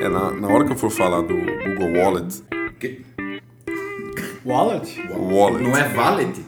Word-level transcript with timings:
É, 0.00 0.08
na, 0.08 0.30
na 0.32 0.48
hora 0.48 0.64
que 0.64 0.72
eu 0.72 0.76
for 0.76 0.90
falar 0.90 1.22
do 1.22 1.34
Google 1.34 1.92
Wallet. 2.00 2.42
Que- 2.78 3.02
Wallet? 4.44 5.02
Wallet. 5.10 5.62
Não 5.64 5.76
é 5.76 5.88
Valet? 5.88 6.44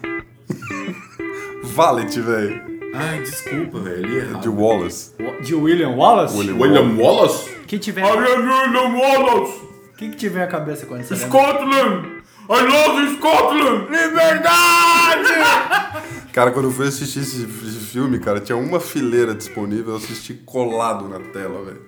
Wallet, 1.77 2.21
velho. 2.21 2.63
Ai, 2.95 3.21
desculpa, 3.21 3.81
velho. 3.81 4.39
De 4.39 4.49
Wallace. 4.49 5.13
De 5.43 5.55
William 5.55 5.91
Wallace? 5.97 6.37
William 6.37 6.57
William 6.59 6.97
Wallace? 6.97 7.51
Que 7.67 7.79
tiver, 7.79 8.05
William 8.05 8.97
Wallace! 8.97 9.61
que, 9.97 10.09
que 10.09 10.17
tiver 10.17 10.43
a 10.43 10.47
cabeça 10.47 10.87
quando 10.87 11.03
você 11.05 11.15
lembra? 11.15 11.29
Scotland! 11.29 12.07
I 12.49 12.63
love 12.63 13.17
Scotland! 13.17 13.83
Liberdade! 13.91 15.29
Cara, 16.33 16.51
quando 16.53 16.67
eu 16.67 16.73
fui 16.73 16.89
assistir 16.89 17.21
esse, 17.21 17.43
esse 17.43 17.81
filme, 17.93 18.19
cara, 18.21 18.41
tinha 18.41 18.57
uma 18.57 18.79
fileira 18.81 19.35
disponível, 19.35 19.91
eu 19.91 19.97
assisti 19.97 20.33
colado 20.35 21.09
na 21.09 21.19
tela, 21.19 21.65
velho. 21.65 21.83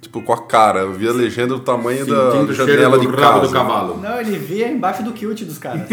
Tipo, 0.00 0.22
com 0.22 0.32
a 0.32 0.46
cara. 0.46 0.80
Eu 0.80 0.92
vi 0.92 1.08
a 1.08 1.12
legenda 1.12 1.54
do 1.54 1.60
tamanho 1.60 2.06
da 2.06 2.52
janela 2.52 2.98
do 2.98 3.00
de 3.00 3.06
rabo 3.08 3.40
casa. 3.40 3.46
do 3.48 3.52
cavalo. 3.52 3.96
Não, 4.00 4.20
ele 4.20 4.38
via 4.38 4.68
embaixo 4.68 5.02
do 5.02 5.12
kilt 5.12 5.42
dos 5.44 5.58
caras. 5.58 5.82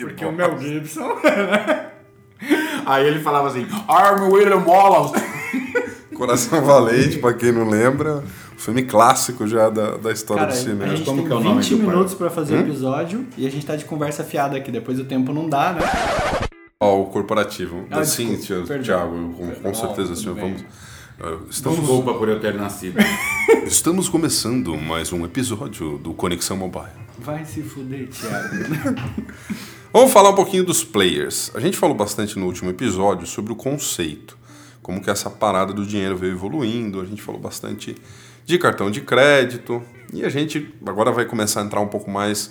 Porque 0.00 0.24
o 0.24 0.32
Mel 0.32 0.58
Gibson... 0.58 1.12
Aí 2.86 3.06
ele 3.06 3.20
falava 3.20 3.48
assim, 3.48 3.62
I'm 3.62 4.30
William 4.32 4.62
Wallace. 4.64 5.14
Coração 6.16 6.62
Valente, 6.62 7.18
pra 7.18 7.32
quem 7.34 7.52
não 7.52 7.68
lembra. 7.68 8.22
Filme 8.56 8.82
clássico 8.84 9.46
já 9.46 9.68
da, 9.70 9.92
da 9.96 10.10
história 10.10 10.44
Cara, 10.46 10.54
do 10.54 10.58
a 10.58 10.60
cinema. 10.60 10.96
gente 10.96 11.04
Como 11.04 11.18
tem 11.18 11.26
que 11.28 11.32
é 11.32 11.36
o 11.36 11.40
nome 11.40 11.60
20 11.60 11.70
do 11.70 11.76
pai? 11.78 11.86
minutos 11.94 12.14
pra 12.14 12.28
fazer 12.30 12.56
o 12.56 12.60
episódio 12.60 13.24
e 13.36 13.46
a 13.46 13.50
gente 13.50 13.64
tá 13.64 13.76
de 13.76 13.84
conversa 13.84 14.24
fiada 14.24 14.56
aqui. 14.56 14.72
Depois 14.72 14.98
o 14.98 15.04
tempo 15.04 15.32
não 15.32 15.48
dá, 15.48 15.74
né? 15.74 15.80
Ó, 16.88 17.02
o 17.02 17.06
corporativo. 17.06 17.84
Ah, 17.90 18.02
Sim, 18.02 18.34
desculpa. 18.34 18.78
Thiago, 18.78 19.34
com, 19.34 19.50
com 19.50 19.74
certeza, 19.74 20.16
senhor. 20.16 20.36
Vamos. 20.36 20.62
uh, 20.62 21.46
Estamos, 21.50 21.80
Desculpa 21.80 22.14
por 22.14 22.30
eu 22.30 22.40
ter 22.40 22.54
nascido. 22.54 22.96
estamos 23.66 24.08
começando 24.08 24.74
mais 24.74 25.12
um 25.12 25.22
episódio 25.22 25.98
do 25.98 26.14
Conexão 26.14 26.56
Mobile. 26.56 26.86
Vai 27.18 27.44
se 27.44 27.62
fuder, 27.62 28.08
Thiago. 28.08 28.94
Vamos 29.92 30.12
falar 30.12 30.30
um 30.30 30.34
pouquinho 30.34 30.64
dos 30.64 30.82
players. 30.82 31.50
A 31.54 31.60
gente 31.60 31.76
falou 31.76 31.94
bastante 31.94 32.38
no 32.38 32.46
último 32.46 32.70
episódio 32.70 33.26
sobre 33.26 33.52
o 33.52 33.56
conceito, 33.56 34.38
como 34.82 35.02
que 35.02 35.10
essa 35.10 35.28
parada 35.28 35.74
do 35.74 35.84
dinheiro 35.84 36.16
veio 36.16 36.32
evoluindo. 36.32 37.02
A 37.02 37.04
gente 37.04 37.20
falou 37.20 37.38
bastante 37.38 37.96
de 38.46 38.58
cartão 38.58 38.90
de 38.90 39.02
crédito 39.02 39.82
e 40.10 40.24
a 40.24 40.30
gente 40.30 40.74
agora 40.86 41.12
vai 41.12 41.26
começar 41.26 41.60
a 41.60 41.64
entrar 41.64 41.80
um 41.82 41.88
pouco 41.88 42.10
mais 42.10 42.50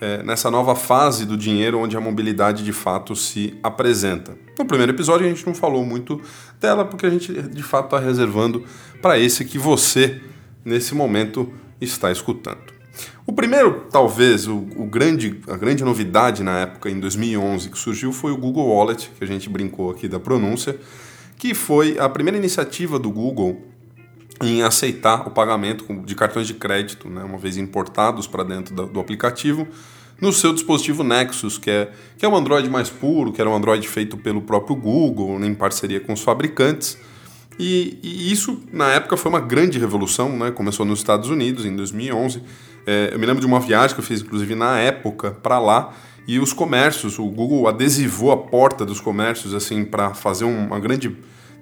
é, 0.00 0.22
nessa 0.22 0.50
nova 0.50 0.74
fase 0.74 1.26
do 1.26 1.36
dinheiro 1.36 1.78
onde 1.78 1.96
a 1.96 2.00
mobilidade 2.00 2.64
de 2.64 2.72
fato 2.72 3.16
se 3.16 3.58
apresenta. 3.62 4.36
No 4.58 4.64
primeiro 4.64 4.92
episódio 4.92 5.26
a 5.26 5.28
gente 5.28 5.46
não 5.46 5.54
falou 5.54 5.84
muito 5.84 6.20
dela 6.60 6.84
porque 6.84 7.06
a 7.06 7.10
gente 7.10 7.32
de 7.32 7.62
fato 7.62 7.86
está 7.86 7.98
reservando 7.98 8.64
para 9.02 9.18
esse 9.18 9.44
que 9.44 9.58
você 9.58 10.20
nesse 10.64 10.94
momento 10.94 11.52
está 11.80 12.10
escutando. 12.10 12.78
O 13.26 13.32
primeiro, 13.32 13.86
talvez, 13.90 14.48
o, 14.48 14.56
o 14.76 14.86
grande, 14.86 15.40
a 15.48 15.56
grande 15.56 15.84
novidade 15.84 16.42
na 16.42 16.60
época, 16.60 16.90
em 16.90 16.98
2011, 16.98 17.68
que 17.70 17.78
surgiu 17.78 18.12
foi 18.12 18.32
o 18.32 18.36
Google 18.36 18.66
Wallet, 18.68 19.10
que 19.16 19.22
a 19.22 19.26
gente 19.26 19.48
brincou 19.48 19.90
aqui 19.90 20.08
da 20.08 20.18
pronúncia, 20.18 20.76
que 21.36 21.54
foi 21.54 21.98
a 21.98 22.08
primeira 22.08 22.38
iniciativa 22.38 22.98
do 22.98 23.10
Google 23.10 23.62
em 24.42 24.62
aceitar 24.62 25.26
o 25.26 25.30
pagamento 25.30 25.84
de 26.04 26.14
cartões 26.14 26.46
de 26.46 26.54
crédito, 26.54 27.08
né, 27.08 27.22
uma 27.24 27.38
vez 27.38 27.56
importados 27.56 28.26
para 28.26 28.42
dentro 28.44 28.74
da- 28.74 28.84
do 28.84 29.00
aplicativo, 29.00 29.66
no 30.20 30.32
seu 30.32 30.52
dispositivo 30.52 31.02
Nexus, 31.04 31.58
que 31.58 31.70
é, 31.70 31.90
que 32.16 32.24
é 32.24 32.28
um 32.28 32.36
Android 32.36 32.68
mais 32.68 32.88
puro, 32.90 33.32
que 33.32 33.40
era 33.40 33.48
um 33.48 33.54
Android 33.54 33.86
feito 33.86 34.16
pelo 34.16 34.42
próprio 34.42 34.74
Google, 34.76 35.42
em 35.44 35.54
parceria 35.54 36.00
com 36.00 36.12
os 36.12 36.20
fabricantes. 36.22 36.98
E, 37.58 37.98
e 38.02 38.32
isso, 38.32 38.60
na 38.72 38.88
época, 38.92 39.16
foi 39.16 39.30
uma 39.30 39.40
grande 39.40 39.78
revolução, 39.78 40.36
né? 40.36 40.50
Começou 40.52 40.86
nos 40.86 41.00
Estados 41.00 41.28
Unidos, 41.28 41.64
em 41.64 41.74
2011. 41.74 42.42
É, 42.86 43.10
eu 43.12 43.18
me 43.18 43.26
lembro 43.26 43.40
de 43.40 43.46
uma 43.46 43.58
viagem 43.60 43.94
que 43.94 44.00
eu 44.00 44.04
fiz, 44.04 44.20
inclusive, 44.22 44.54
na 44.54 44.78
época, 44.78 45.32
para 45.32 45.58
lá. 45.58 45.92
E 46.26 46.38
os 46.38 46.52
comércios, 46.52 47.18
o 47.18 47.26
Google 47.26 47.66
adesivou 47.68 48.30
a 48.30 48.36
porta 48.36 48.84
dos 48.84 49.00
comércios, 49.00 49.54
assim, 49.54 49.84
para 49.84 50.14
fazer 50.14 50.44
um- 50.44 50.66
uma 50.66 50.78
grande 50.78 51.16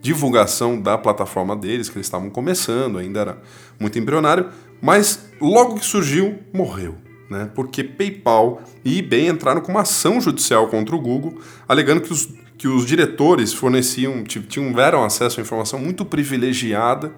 divulgação 0.06 0.80
da 0.80 0.96
plataforma 0.96 1.56
deles, 1.56 1.88
que 1.88 1.96
eles 1.98 2.06
estavam 2.06 2.30
começando, 2.30 2.96
ainda 2.98 3.20
era 3.20 3.38
muito 3.78 3.98
embrionário. 3.98 4.46
Mas, 4.80 5.28
logo 5.40 5.74
que 5.80 5.84
surgiu, 5.84 6.38
morreu. 6.52 6.94
Né? 7.28 7.50
Porque 7.54 7.82
PayPal 7.82 8.62
e 8.84 9.00
eBay 9.00 9.28
entraram 9.28 9.60
com 9.60 9.72
uma 9.72 9.80
ação 9.82 10.20
judicial 10.20 10.68
contra 10.68 10.94
o 10.94 11.00
Google, 11.00 11.38
alegando 11.68 12.00
que 12.00 12.12
os 12.12 12.28
que 12.58 12.68
os 12.68 12.86
diretores 12.86 13.52
forneciam, 13.52 14.24
ti- 14.24 14.40
tiveram 14.40 15.04
acesso 15.04 15.38
a 15.38 15.42
informação 15.42 15.78
muito 15.78 16.06
privilegiada, 16.06 17.12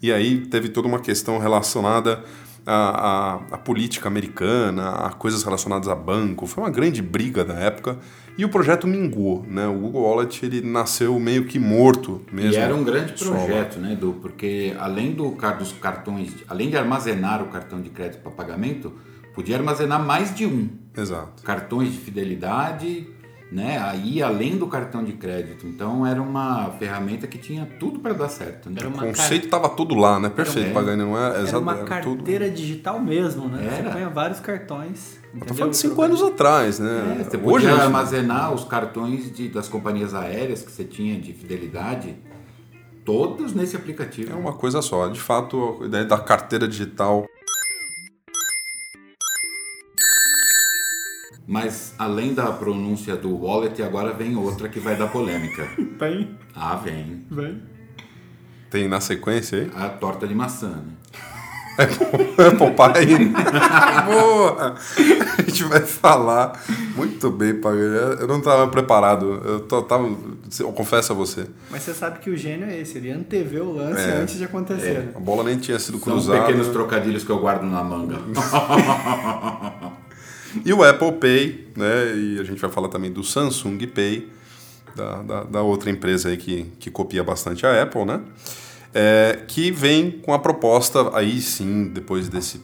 e 0.00 0.12
aí 0.12 0.46
teve 0.46 0.68
toda 0.68 0.86
uma 0.86 1.00
questão 1.00 1.36
relacionada 1.38 2.22
à, 2.64 2.74
à- 2.74 3.34
à 3.56 3.58
política 3.58 4.06
americana, 4.06 4.90
a 4.90 5.10
coisas 5.10 5.42
relacionadas 5.42 5.88
a 5.88 5.96
banco. 5.96 6.46
Foi 6.46 6.62
uma 6.62 6.70
grande 6.70 7.02
briga 7.02 7.44
da 7.44 7.54
época, 7.54 7.98
e 8.36 8.44
o 8.44 8.48
projeto 8.48 8.86
minguou. 8.86 9.44
Né? 9.48 9.66
O 9.66 9.74
Google 9.74 10.02
Wallet 10.02 10.44
ele 10.44 10.60
nasceu 10.60 11.18
meio 11.18 11.44
que 11.44 11.58
morto 11.58 12.20
mesmo. 12.32 12.52
E 12.52 12.56
era 12.56 12.74
um 12.74 12.84
grande 12.84 13.12
projeto, 13.12 13.78
né, 13.78 13.92
Edu? 13.92 14.16
Porque 14.20 14.74
além 14.78 15.12
do, 15.12 15.30
dos 15.30 15.72
cartões, 15.72 16.32
além 16.48 16.70
de 16.70 16.76
armazenar 16.76 17.42
o 17.42 17.46
cartão 17.46 17.80
de 17.80 17.90
crédito 17.90 18.20
para 18.22 18.32
pagamento, 18.32 18.92
podia 19.34 19.56
armazenar 19.56 20.02
mais 20.04 20.34
de 20.34 20.46
um. 20.46 20.68
Exato. 20.96 21.42
Cartões 21.42 21.92
de 21.92 21.98
fidelidade, 21.98 23.08
né? 23.54 23.78
Aí 23.78 24.20
além 24.20 24.56
do 24.56 24.66
cartão 24.66 25.04
de 25.04 25.12
crédito. 25.12 25.64
Então 25.64 26.04
era 26.04 26.20
uma 26.20 26.72
ferramenta 26.72 27.28
que 27.28 27.38
tinha 27.38 27.64
tudo 27.78 28.00
para 28.00 28.12
dar 28.12 28.28
certo. 28.28 28.68
Né? 28.68 28.78
Era 28.80 28.88
O 28.88 28.92
conceito 28.92 29.44
estava 29.44 29.68
todo 29.68 29.94
lá, 29.94 30.18
né? 30.18 30.28
Perfeito, 30.28 30.70
É. 30.70 30.72
Pagani, 30.72 31.02
não 31.04 31.16
é? 31.16 31.46
Era 31.46 31.58
uma 31.60 31.76
era 31.76 32.00
tudo. 32.00 32.16
carteira 32.16 32.50
digital 32.50 32.98
mesmo, 32.98 33.46
né? 33.46 33.64
Era. 33.64 33.92
Você 33.92 33.98
põe 33.98 34.12
vários 34.12 34.40
cartões. 34.40 35.18
Entendeu? 35.32 35.54
falando 35.54 35.70
de 35.70 35.76
cinco 35.76 36.02
anos 36.02 36.20
atrás, 36.22 36.80
né? 36.80 37.18
É, 37.20 37.24
você 37.24 37.36
Hoje 37.36 37.66
podia 37.66 37.82
armazenar 37.82 38.52
os 38.52 38.64
cartões 38.64 39.32
de, 39.32 39.48
das 39.48 39.68
companhias 39.68 40.14
aéreas 40.14 40.62
que 40.62 40.72
você 40.72 40.82
tinha 40.82 41.16
de 41.20 41.32
fidelidade, 41.32 42.16
todos 43.04 43.52
nesse 43.52 43.76
aplicativo. 43.76 44.32
É 44.32 44.36
uma 44.36 44.52
coisa 44.52 44.82
só. 44.82 45.06
De 45.08 45.20
fato, 45.20 45.78
a 45.80 45.86
ideia 45.86 46.04
da 46.04 46.18
carteira 46.18 46.66
digital 46.66 47.26
Mas 51.54 51.94
além 51.96 52.34
da 52.34 52.46
pronúncia 52.50 53.14
do 53.14 53.32
wallet, 53.44 53.80
agora 53.80 54.12
vem 54.12 54.34
outra 54.34 54.68
que 54.68 54.80
vai 54.80 54.96
dar 54.96 55.06
polêmica. 55.06 55.64
Vem, 56.00 56.36
Ah, 56.52 56.74
vem. 56.74 57.24
vem. 57.30 57.62
tem 58.68 58.88
na 58.88 59.00
sequência 59.00 59.58
aí. 59.60 59.70
A 59.76 59.88
torta 59.88 60.26
de 60.26 60.34
maçã, 60.34 60.70
né? 60.70 60.92
Papai. 62.58 63.06
Boa! 64.04 64.74
A 65.38 65.42
gente 65.42 65.62
vai 65.64 65.80
falar 65.80 66.60
muito 66.96 67.30
bem, 67.30 67.54
Pagani. 67.54 68.20
Eu 68.20 68.26
não 68.26 68.38
estava 68.38 68.66
preparado. 68.68 69.40
Eu, 69.44 69.60
tô, 69.60 69.80
tava, 69.82 70.08
eu 70.58 70.72
confesso 70.72 71.12
a 71.12 71.14
você. 71.14 71.46
Mas 71.70 71.82
você 71.84 71.94
sabe 71.94 72.18
que 72.18 72.30
o 72.30 72.36
gênio 72.36 72.66
é 72.68 72.80
esse, 72.80 72.98
ele 72.98 73.10
antevê 73.12 73.60
o 73.60 73.72
lance 73.72 74.00
É. 74.02 74.16
antes 74.22 74.36
de 74.38 74.44
acontecer. 74.44 74.98
né? 74.98 75.12
A 75.14 75.20
bola 75.20 75.44
nem 75.44 75.56
tinha 75.58 75.78
sido 75.78 75.98
São 75.98 76.12
cruzada. 76.14 76.40
pequenos 76.40 76.66
trocadilhos 76.68 77.22
que 77.22 77.30
eu 77.30 77.38
guardo 77.38 77.62
na 77.64 77.82
manga. 77.84 78.18
E 80.64 80.72
o 80.72 80.84
Apple 80.84 81.12
Pay, 81.12 81.68
né? 81.76 82.14
E 82.16 82.38
a 82.40 82.44
gente 82.44 82.60
vai 82.60 82.70
falar 82.70 82.88
também 82.88 83.10
do 83.10 83.24
Samsung 83.24 83.78
Pay, 83.86 84.28
da, 84.94 85.22
da, 85.22 85.44
da 85.44 85.62
outra 85.62 85.90
empresa 85.90 86.28
aí 86.28 86.36
que, 86.36 86.66
que 86.78 86.90
copia 86.90 87.24
bastante 87.24 87.66
a 87.66 87.82
Apple, 87.82 88.04
né? 88.04 88.20
É, 88.92 89.42
que 89.48 89.70
vem 89.70 90.10
com 90.10 90.32
a 90.32 90.38
proposta, 90.38 91.10
aí 91.16 91.40
sim, 91.40 91.90
depois 91.92 92.28
desse 92.28 92.60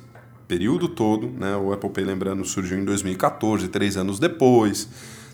período 0.47 0.89
todo, 0.89 1.29
né? 1.29 1.57
O 1.57 1.73
Apple 1.73 1.91
Pay, 1.91 2.05
lembrando, 2.05 2.45
surgiu 2.45 2.79
em 2.79 2.85
2014, 2.85 3.69
três 3.69 3.97
anos 3.97 4.19
depois. 4.19 4.89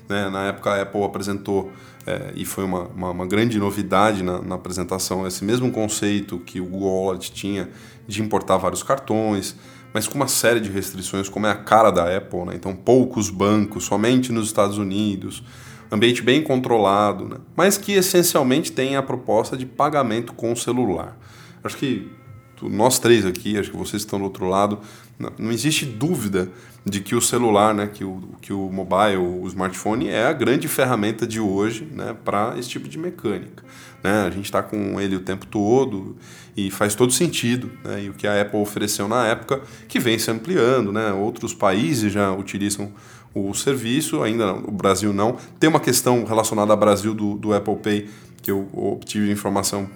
Né? 0.08 0.28
Na 0.30 0.46
época 0.46 0.70
a 0.70 0.82
Apple 0.82 1.02
apresentou, 1.02 1.72
é, 2.06 2.32
e 2.34 2.44
foi 2.44 2.64
uma, 2.64 2.82
uma, 2.88 3.10
uma 3.10 3.26
grande 3.26 3.58
novidade 3.58 4.22
na, 4.22 4.40
na 4.40 4.54
apresentação, 4.54 5.26
esse 5.26 5.44
mesmo 5.44 5.70
conceito 5.70 6.38
que 6.38 6.60
o 6.60 6.64
Google 6.64 7.04
Wallet 7.04 7.32
tinha 7.32 7.68
de 8.06 8.22
importar 8.22 8.56
vários 8.56 8.82
cartões, 8.82 9.56
mas 9.96 10.06
com 10.06 10.16
uma 10.16 10.28
série 10.28 10.60
de 10.60 10.70
restrições, 10.70 11.26
como 11.26 11.46
é 11.46 11.50
a 11.50 11.54
cara 11.54 11.90
da 11.90 12.14
Apple, 12.14 12.44
né? 12.44 12.52
Então, 12.54 12.76
poucos 12.76 13.30
bancos, 13.30 13.84
somente 13.84 14.30
nos 14.30 14.44
Estados 14.44 14.76
Unidos, 14.76 15.42
ambiente 15.90 16.20
bem 16.20 16.42
controlado, 16.42 17.26
né? 17.26 17.38
mas 17.56 17.78
que 17.78 17.92
essencialmente 17.92 18.72
tem 18.72 18.94
a 18.94 19.02
proposta 19.02 19.56
de 19.56 19.64
pagamento 19.64 20.34
com 20.34 20.54
celular. 20.54 21.16
Acho 21.64 21.78
que 21.78 22.12
nós 22.60 22.98
três 22.98 23.24
aqui, 23.24 23.58
acho 23.58 23.70
que 23.70 23.76
vocês 23.78 24.02
estão 24.02 24.18
do 24.18 24.26
outro 24.26 24.46
lado, 24.46 24.80
não, 25.18 25.50
existe 25.50 25.84
dúvida 25.86 26.50
de 26.84 27.00
que 27.00 27.14
o 27.14 27.20
celular, 27.20 27.74
né, 27.74 27.88
que 27.92 28.04
o, 28.04 28.22
que 28.40 28.52
o 28.52 28.70
mobile, 28.70 29.16
o 29.16 29.46
smartphone 29.46 30.08
é 30.08 30.26
a 30.26 30.32
grande 30.32 30.68
ferramenta 30.68 31.26
de 31.26 31.40
hoje 31.40 31.88
né, 31.90 32.14
para 32.24 32.54
esse 32.58 32.68
tipo 32.68 32.88
de 32.88 32.98
mecânica. 32.98 33.64
Né? 34.04 34.22
A 34.26 34.30
gente 34.30 34.44
está 34.44 34.62
com 34.62 35.00
ele 35.00 35.16
o 35.16 35.20
tempo 35.20 35.46
todo 35.46 36.16
e 36.56 36.70
faz 36.70 36.94
todo 36.94 37.12
sentido. 37.12 37.70
Né? 37.82 38.04
E 38.04 38.10
o 38.10 38.12
que 38.12 38.26
a 38.26 38.40
Apple 38.40 38.60
ofereceu 38.60 39.08
na 39.08 39.26
época, 39.26 39.62
que 39.88 39.98
vem 39.98 40.18
se 40.18 40.30
ampliando, 40.30 40.92
né? 40.92 41.12
outros 41.12 41.52
países 41.52 42.12
já 42.12 42.32
utilizam 42.32 42.92
o 43.34 43.52
serviço, 43.52 44.22
ainda 44.22 44.46
não, 44.46 44.58
o 44.60 44.70
Brasil 44.70 45.12
não. 45.12 45.36
Tem 45.58 45.68
uma 45.68 45.80
questão 45.80 46.24
relacionada 46.24 46.72
ao 46.72 46.78
Brasil 46.78 47.14
do, 47.14 47.34
do 47.34 47.52
Apple 47.52 47.76
Pay, 47.76 48.08
que 48.42 48.50
eu 48.50 48.68
obtive 48.72 49.30
informação 49.30 49.88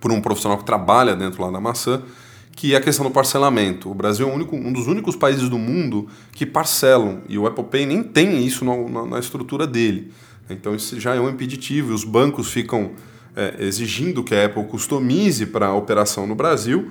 por 0.00 0.12
um 0.12 0.20
profissional 0.20 0.58
que 0.58 0.64
trabalha 0.64 1.16
dentro 1.16 1.42
lá 1.42 1.50
da 1.50 1.60
maçã, 1.60 2.02
que 2.56 2.72
é 2.72 2.78
a 2.78 2.80
questão 2.80 3.04
do 3.04 3.10
parcelamento. 3.12 3.90
O 3.90 3.94
Brasil 3.94 4.28
é 4.28 4.32
único, 4.32 4.56
um 4.56 4.72
dos 4.72 4.86
únicos 4.86 5.14
países 5.14 5.48
do 5.48 5.58
mundo 5.58 6.08
que 6.32 6.46
parcelam, 6.46 7.20
e 7.28 7.38
o 7.38 7.46
Apple 7.46 7.64
Pay 7.64 7.84
nem 7.84 8.02
tem 8.02 8.44
isso 8.44 8.64
na, 8.64 8.74
na, 8.76 9.06
na 9.06 9.18
estrutura 9.18 9.66
dele. 9.66 10.10
Então 10.48 10.74
isso 10.74 10.98
já 10.98 11.14
é 11.14 11.20
um 11.20 11.28
impeditivo, 11.28 11.92
os 11.92 12.02
bancos 12.02 12.50
ficam 12.50 12.92
é, 13.36 13.56
exigindo 13.58 14.24
que 14.24 14.34
a 14.34 14.46
Apple 14.46 14.64
customize 14.64 15.44
para 15.44 15.66
a 15.66 15.74
operação 15.74 16.26
no 16.26 16.34
Brasil, 16.34 16.90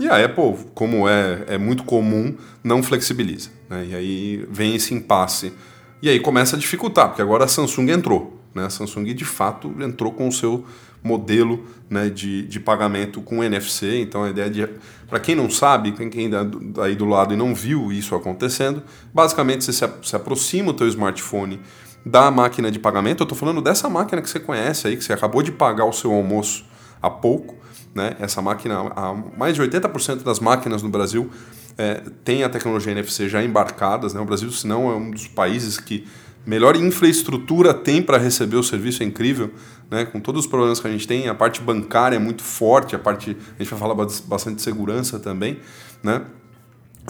e 0.00 0.08
a 0.08 0.24
Apple, 0.24 0.56
como 0.74 1.06
é, 1.06 1.44
é 1.46 1.58
muito 1.58 1.84
comum, 1.84 2.34
não 2.64 2.82
flexibiliza. 2.82 3.50
Né? 3.68 3.88
E 3.90 3.94
aí 3.94 4.46
vem 4.50 4.74
esse 4.74 4.94
impasse. 4.94 5.52
E 6.00 6.08
aí 6.08 6.18
começa 6.18 6.56
a 6.56 6.58
dificultar, 6.58 7.08
porque 7.08 7.20
agora 7.20 7.44
a 7.44 7.48
Samsung 7.48 7.90
entrou. 7.90 8.41
Né? 8.54 8.64
A 8.64 8.70
Samsung 8.70 9.14
de 9.14 9.24
fato 9.24 9.74
entrou 9.80 10.12
com 10.12 10.28
o 10.28 10.32
seu 10.32 10.64
modelo 11.02 11.64
né, 11.90 12.08
de, 12.08 12.46
de 12.46 12.60
pagamento 12.60 13.20
com 13.20 13.42
NFC. 13.42 14.00
Então 14.00 14.24
a 14.24 14.30
ideia 14.30 14.50
de. 14.50 14.68
Para 15.08 15.20
quem 15.20 15.34
não 15.34 15.50
sabe, 15.50 15.92
quem 15.92 16.24
ainda 16.24 16.50
tá 16.72 16.84
aí 16.84 16.96
do 16.96 17.04
lado 17.04 17.34
e 17.34 17.36
não 17.36 17.54
viu 17.54 17.92
isso 17.92 18.14
acontecendo, 18.14 18.82
basicamente 19.12 19.64
você 19.64 19.72
se, 19.72 19.86
se 20.02 20.16
aproxima 20.16 20.70
o 20.70 20.74
teu 20.74 20.88
smartphone 20.88 21.60
da 22.04 22.30
máquina 22.30 22.70
de 22.70 22.78
pagamento. 22.78 23.20
Eu 23.20 23.24
estou 23.24 23.36
falando 23.36 23.60
dessa 23.60 23.88
máquina 23.88 24.22
que 24.22 24.30
você 24.30 24.40
conhece 24.40 24.86
aí, 24.86 24.96
que 24.96 25.04
você 25.04 25.12
acabou 25.12 25.42
de 25.42 25.52
pagar 25.52 25.84
o 25.84 25.92
seu 25.92 26.12
almoço 26.12 26.64
há 27.00 27.10
pouco. 27.10 27.56
Né? 27.94 28.16
Essa 28.20 28.40
máquina, 28.40 28.90
mais 29.36 29.54
de 29.54 29.62
80% 29.62 30.22
das 30.22 30.40
máquinas 30.40 30.82
no 30.82 30.88
Brasil 30.88 31.30
é, 31.76 32.02
tem 32.24 32.42
a 32.42 32.48
tecnologia 32.48 32.92
NFC 32.92 33.28
já 33.28 33.42
embarcadas. 33.42 34.14
Né? 34.14 34.20
O 34.20 34.24
Brasil, 34.24 34.50
se 34.50 34.66
não, 34.66 34.90
é 34.90 34.94
um 34.94 35.10
dos 35.10 35.28
países 35.28 35.78
que 35.78 36.06
melhor 36.44 36.76
infraestrutura 36.76 37.72
tem 37.72 38.02
para 38.02 38.18
receber 38.18 38.56
o 38.56 38.62
serviço, 38.62 39.02
é 39.02 39.06
incrível. 39.06 39.50
Né? 39.90 40.04
Com 40.04 40.20
todos 40.20 40.44
os 40.44 40.46
problemas 40.46 40.80
que 40.80 40.86
a 40.86 40.90
gente 40.90 41.06
tem, 41.06 41.28
a 41.28 41.34
parte 41.34 41.60
bancária 41.60 42.16
é 42.16 42.18
muito 42.18 42.42
forte, 42.42 42.96
a 42.96 42.98
parte. 42.98 43.36
A 43.58 43.62
gente 43.62 43.70
vai 43.70 43.78
falar 43.78 43.94
bastante 43.94 44.56
de 44.56 44.62
segurança 44.62 45.18
também. 45.18 45.58
Né? 46.02 46.22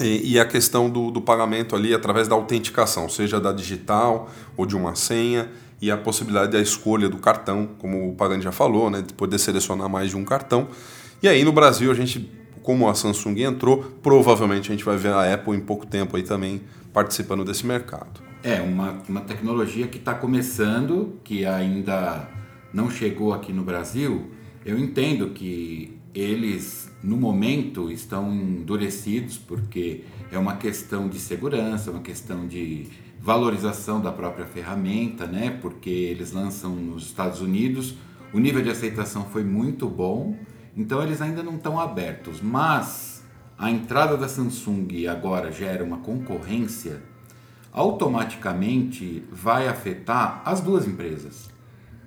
E, 0.01 0.33
e 0.33 0.41
a 0.41 0.45
questão 0.45 0.89
do, 0.89 1.11
do 1.11 1.21
pagamento 1.21 1.77
ali 1.77 1.93
através 1.93 2.27
da 2.27 2.35
autenticação, 2.35 3.09
seja 3.09 3.39
da 3.39 3.53
digital 3.53 4.31
ou 4.57 4.65
de 4.65 4.75
uma 4.75 4.95
senha 4.95 5.51
e 5.81 5.91
a 5.91 5.97
possibilidade 5.97 6.53
da 6.53 6.61
escolha 6.61 7.09
do 7.09 7.19
cartão, 7.19 7.69
como 7.79 8.11
o 8.11 8.15
Pagani 8.15 8.43
já 8.43 8.53
falou, 8.53 8.89
né, 8.89 9.03
de 9.03 9.13
poder 9.13 9.39
selecionar 9.39 9.89
mais 9.89 10.11
de 10.11 10.17
um 10.17 10.25
cartão. 10.25 10.69
E 11.23 11.29
aí 11.29 11.45
no 11.45 11.53
Brasil 11.53 11.91
a 11.91 11.95
gente, 11.95 12.31
como 12.63 12.89
a 12.89 12.95
Samsung 12.95 13.43
entrou, 13.43 13.83
provavelmente 14.03 14.71
a 14.71 14.75
gente 14.75 14.85
vai 14.85 14.97
ver 14.97 15.13
a 15.13 15.35
Apple 15.35 15.55
em 15.57 15.61
pouco 15.61 15.85
tempo 15.85 16.17
aí 16.17 16.23
também 16.23 16.63
participando 16.93 17.45
desse 17.45 17.67
mercado. 17.67 18.32
É, 18.45 18.61
uma, 18.61 19.01
uma 19.09 19.21
tecnologia 19.21 19.87
que 19.87 19.99
está 19.99 20.15
começando, 20.15 21.21
que 21.23 21.47
ainda 21.47 22.29
não 22.73 22.91
chegou 22.91 23.33
aqui 23.33 23.53
no 23.53 23.63
Brasil. 23.63 24.33
Eu 24.67 24.77
entendo 24.79 25.31
que 25.31 25.97
eles, 26.13 26.91
no 27.03 27.17
momento, 27.17 27.89
estão 27.89 28.35
endurecidos, 28.35 29.39
porque 29.39 30.05
é 30.31 30.39
uma 30.39 30.57
questão 30.57 31.09
de 31.09 31.21
segurança, 31.21 31.93
uma 31.93 32.03
questão 32.03 32.49
de 32.49 32.89
valorização 33.21 34.01
da 34.01 34.11
própria 34.11 34.45
ferramenta, 34.45 35.25
né? 35.25 35.57
Porque 35.63 35.91
eles 35.91 36.33
lançam 36.33 36.75
nos 36.75 37.07
Estados 37.07 37.41
Unidos, 37.41 37.95
o 38.33 38.41
nível 38.41 38.61
de 38.61 38.71
aceitação 38.71 39.25
foi 39.27 39.45
muito 39.45 39.89
bom, 39.89 40.37
então 40.77 41.01
eles 41.01 41.23
ainda 41.23 41.45
não 41.45 41.55
estão 41.55 41.79
abertos. 41.79 42.41
Mas 42.41 43.23
a 43.57 43.71
entrada 43.71 44.17
da 44.17 44.27
Samsung 44.27 45.07
agora 45.07 45.53
gera 45.53 45.85
uma 45.85 45.99
concorrência, 45.99 47.12
automaticamente 47.73 49.25
vai 49.33 49.67
afetar 49.67 50.43
as 50.45 50.61
duas 50.61 50.87
empresas. 50.87 51.51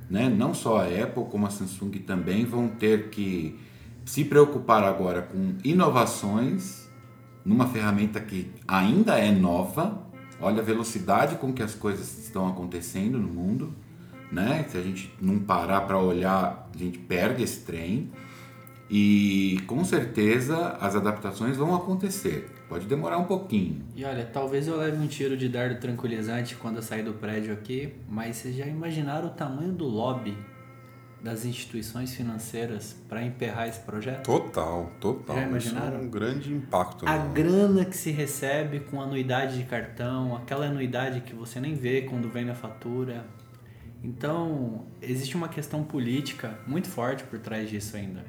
Né? 0.09 0.29
Não 0.29 0.53
só 0.53 0.81
a 0.81 0.85
Apple 0.85 1.25
como 1.31 1.47
a 1.47 1.50
Samsung 1.50 1.91
também 2.06 2.45
vão 2.45 2.67
ter 2.67 3.09
que 3.09 3.59
se 4.06 4.23
preocupar 4.23 4.83
agora 4.83 5.23
com 5.23 5.56
inovações 5.63 6.88
numa 7.44 7.67
ferramenta 7.67 8.19
que 8.19 8.51
ainda 8.67 9.17
é 9.17 9.31
nova, 9.31 10.06
Olha 10.39 10.62
a 10.62 10.65
velocidade 10.65 11.35
com 11.35 11.53
que 11.53 11.63
as 11.63 11.73
coisas 11.73 12.18
estão 12.19 12.47
acontecendo 12.47 13.18
no 13.18 13.27
mundo, 13.27 13.73
né? 14.31 14.65
Se 14.69 14.77
a 14.77 14.81
gente 14.81 15.13
não 15.21 15.39
parar 15.39 15.81
para 15.81 15.97
olhar, 15.97 16.69
a 16.73 16.77
gente 16.77 17.00
perde 17.00 17.44
esse 17.44 17.61
trem. 17.61 18.11
E 18.89 19.61
com 19.65 19.83
certeza 19.83 20.77
as 20.79 20.95
adaptações 20.95 21.57
vão 21.57 21.73
acontecer. 21.73 22.51
Pode 22.67 22.88
demorar 22.88 23.17
um 23.17 23.25
pouquinho. 23.25 23.83
E 23.95 24.03
olha, 24.03 24.25
talvez 24.25 24.67
eu 24.67 24.77
leve 24.77 24.97
um 24.97 25.07
tiro 25.07 25.38
de 25.38 25.47
dardo 25.47 25.79
tranquilizante 25.79 26.56
quando 26.56 26.77
eu 26.77 26.81
sair 26.81 27.03
do 27.03 27.13
prédio 27.13 27.53
aqui, 27.53 27.94
mas 28.09 28.38
vocês 28.38 28.56
já 28.56 28.65
imaginaram 28.65 29.27
o 29.27 29.31
tamanho 29.31 29.71
do 29.71 29.85
lobby 29.85 30.35
das 31.21 31.45
instituições 31.45 32.13
financeiras 32.13 32.95
para 33.07 33.23
emperrar 33.23 33.67
esse 33.67 33.79
projeto? 33.79 34.23
Total, 34.23 34.91
total. 35.00 35.35
Já 35.35 35.41
imaginaram? 35.44 35.88
Isso 35.88 35.97
é 35.97 36.00
um 36.01 36.09
grande 36.09 36.53
impacto. 36.53 37.07
A 37.07 37.17
né? 37.17 37.31
grana 37.33 37.85
que 37.85 37.97
se 37.97 38.12
recebe 38.12 38.79
com 38.79 39.01
anuidade 39.01 39.57
de 39.57 39.63
cartão, 39.63 40.35
aquela 40.35 40.65
anuidade 40.65 41.21
que 41.21 41.33
você 41.33 41.59
nem 41.59 41.75
vê 41.75 42.03
quando 42.03 42.29
vem 42.29 42.45
na 42.45 42.56
fatura. 42.56 43.25
Então, 44.03 44.85
existe 45.01 45.35
uma 45.35 45.50
questão 45.50 45.83
política 45.83 46.59
muito 46.68 46.88
forte 46.88 47.23
por 47.23 47.39
trás 47.39 47.69
disso 47.69 47.97
ainda. 47.97 48.23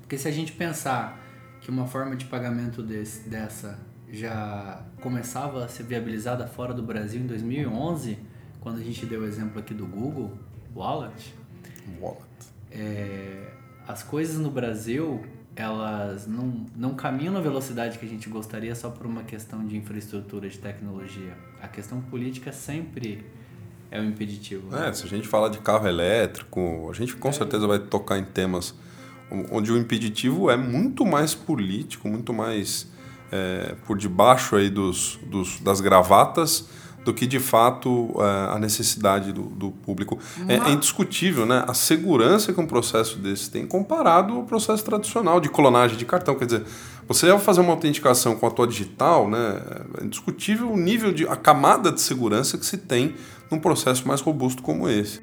Porque 0.00 0.18
se 0.18 0.26
a 0.26 0.32
gente 0.32 0.50
pensar 0.50 1.29
que 1.60 1.70
uma 1.70 1.86
forma 1.86 2.16
de 2.16 2.24
pagamento 2.24 2.82
desse, 2.82 3.28
dessa 3.28 3.78
já 4.12 4.82
começava 5.00 5.64
a 5.64 5.68
ser 5.68 5.84
viabilizada 5.84 6.46
fora 6.46 6.74
do 6.74 6.82
Brasil 6.82 7.20
em 7.20 7.26
2011, 7.26 8.18
quando 8.60 8.78
a 8.78 8.82
gente 8.82 9.06
deu 9.06 9.20
o 9.20 9.24
exemplo 9.24 9.58
aqui 9.58 9.72
do 9.72 9.86
Google 9.86 10.32
Wallet, 10.74 11.34
Wallet. 12.00 12.24
é, 12.70 13.52
as 13.86 14.02
coisas 14.02 14.38
no 14.38 14.50
Brasil 14.50 15.22
elas 15.56 16.26
não, 16.26 16.66
não 16.76 16.94
caminham 16.94 17.34
na 17.34 17.40
velocidade 17.40 17.98
que 17.98 18.06
a 18.06 18.08
gente 18.08 18.28
gostaria 18.28 18.74
só 18.74 18.88
por 18.88 19.06
uma 19.06 19.22
questão 19.22 19.66
de 19.66 19.76
infraestrutura, 19.76 20.48
de 20.48 20.58
tecnologia. 20.58 21.36
A 21.60 21.68
questão 21.68 22.00
política 22.00 22.52
sempre 22.52 23.24
é 23.90 24.00
o 24.00 24.04
impeditivo. 24.04 24.70
né? 24.70 24.88
É, 24.88 24.92
se 24.92 25.04
a 25.04 25.08
gente 25.08 25.26
falar 25.26 25.48
de 25.48 25.58
carro 25.58 25.86
elétrico, 25.86 26.88
a 26.90 26.94
gente 26.94 27.16
com 27.16 27.32
certeza 27.32 27.66
vai 27.66 27.78
tocar 27.78 28.18
em 28.18 28.24
temas 28.24 28.74
onde 29.50 29.72
o 29.72 29.78
impeditivo 29.78 30.50
é 30.50 30.56
muito 30.56 31.04
mais 31.06 31.34
político, 31.34 32.08
muito 32.08 32.32
mais 32.32 32.88
é, 33.30 33.74
por 33.86 33.96
debaixo 33.96 34.56
aí 34.56 34.68
dos, 34.68 35.18
dos, 35.26 35.60
das 35.60 35.80
gravatas 35.80 36.68
do 37.04 37.14
que 37.14 37.26
de 37.26 37.38
fato 37.38 38.14
é, 38.18 38.54
a 38.54 38.58
necessidade 38.58 39.32
do, 39.32 39.42
do 39.42 39.70
público. 39.70 40.18
É, 40.46 40.56
é 40.56 40.70
indiscutível 40.70 41.46
né? 41.46 41.64
a 41.66 41.72
segurança 41.72 42.52
que 42.52 42.60
um 42.60 42.66
processo 42.66 43.18
desse 43.18 43.50
tem 43.50 43.66
comparado 43.66 44.34
ao 44.34 44.42
processo 44.42 44.84
tradicional 44.84 45.40
de 45.40 45.48
clonagem 45.48 45.96
de 45.96 46.04
cartão. 46.04 46.34
Quer 46.34 46.44
dizer, 46.44 46.64
você 47.08 47.30
ao 47.30 47.38
fazer 47.38 47.60
uma 47.60 47.72
autenticação 47.72 48.36
com 48.36 48.46
a 48.46 48.50
tua 48.50 48.66
digital, 48.66 49.28
né, 49.28 49.62
é 50.00 50.04
indiscutível 50.04 50.70
o 50.70 50.76
nível 50.76 51.12
de 51.12 51.26
a 51.26 51.36
camada 51.36 51.90
de 51.90 52.00
segurança 52.00 52.58
que 52.58 52.66
se 52.66 52.76
tem 52.76 53.14
num 53.50 53.58
processo 53.58 54.06
mais 54.06 54.20
robusto 54.20 54.62
como 54.62 54.88
esse. 54.88 55.20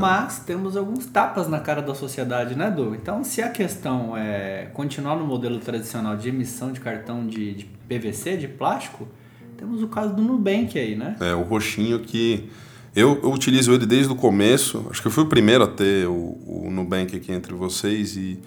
Mas 0.00 0.38
temos 0.40 0.76
alguns 0.76 1.06
tapas 1.06 1.48
na 1.48 1.60
cara 1.60 1.82
da 1.82 1.94
sociedade, 1.94 2.54
né, 2.54 2.70
Du? 2.70 2.94
Então, 2.94 3.22
se 3.24 3.42
a 3.42 3.48
questão 3.48 4.16
é 4.16 4.68
continuar 4.72 5.16
no 5.16 5.26
modelo 5.26 5.58
tradicional 5.58 6.16
de 6.16 6.28
emissão 6.28 6.72
de 6.72 6.80
cartão 6.80 7.26
de, 7.26 7.54
de 7.54 7.64
PVC, 7.88 8.36
de 8.36 8.48
plástico, 8.48 9.08
temos 9.56 9.82
o 9.82 9.88
caso 9.88 10.14
do 10.14 10.22
Nubank 10.22 10.78
aí, 10.78 10.94
né? 10.94 11.16
É, 11.20 11.34
o 11.34 11.42
roxinho 11.42 12.00
que 12.00 12.50
eu, 12.94 13.20
eu 13.22 13.32
utilizo 13.32 13.72
ele 13.72 13.86
desde 13.86 14.12
o 14.12 14.16
começo. 14.16 14.86
Acho 14.90 15.00
que 15.02 15.08
eu 15.08 15.12
fui 15.12 15.24
o 15.24 15.28
primeiro 15.28 15.64
a 15.64 15.66
ter 15.66 16.06
o, 16.06 16.38
o 16.46 16.68
Nubank 16.70 17.16
aqui 17.16 17.32
entre 17.32 17.52
vocês 17.54 18.16
e 18.16 18.38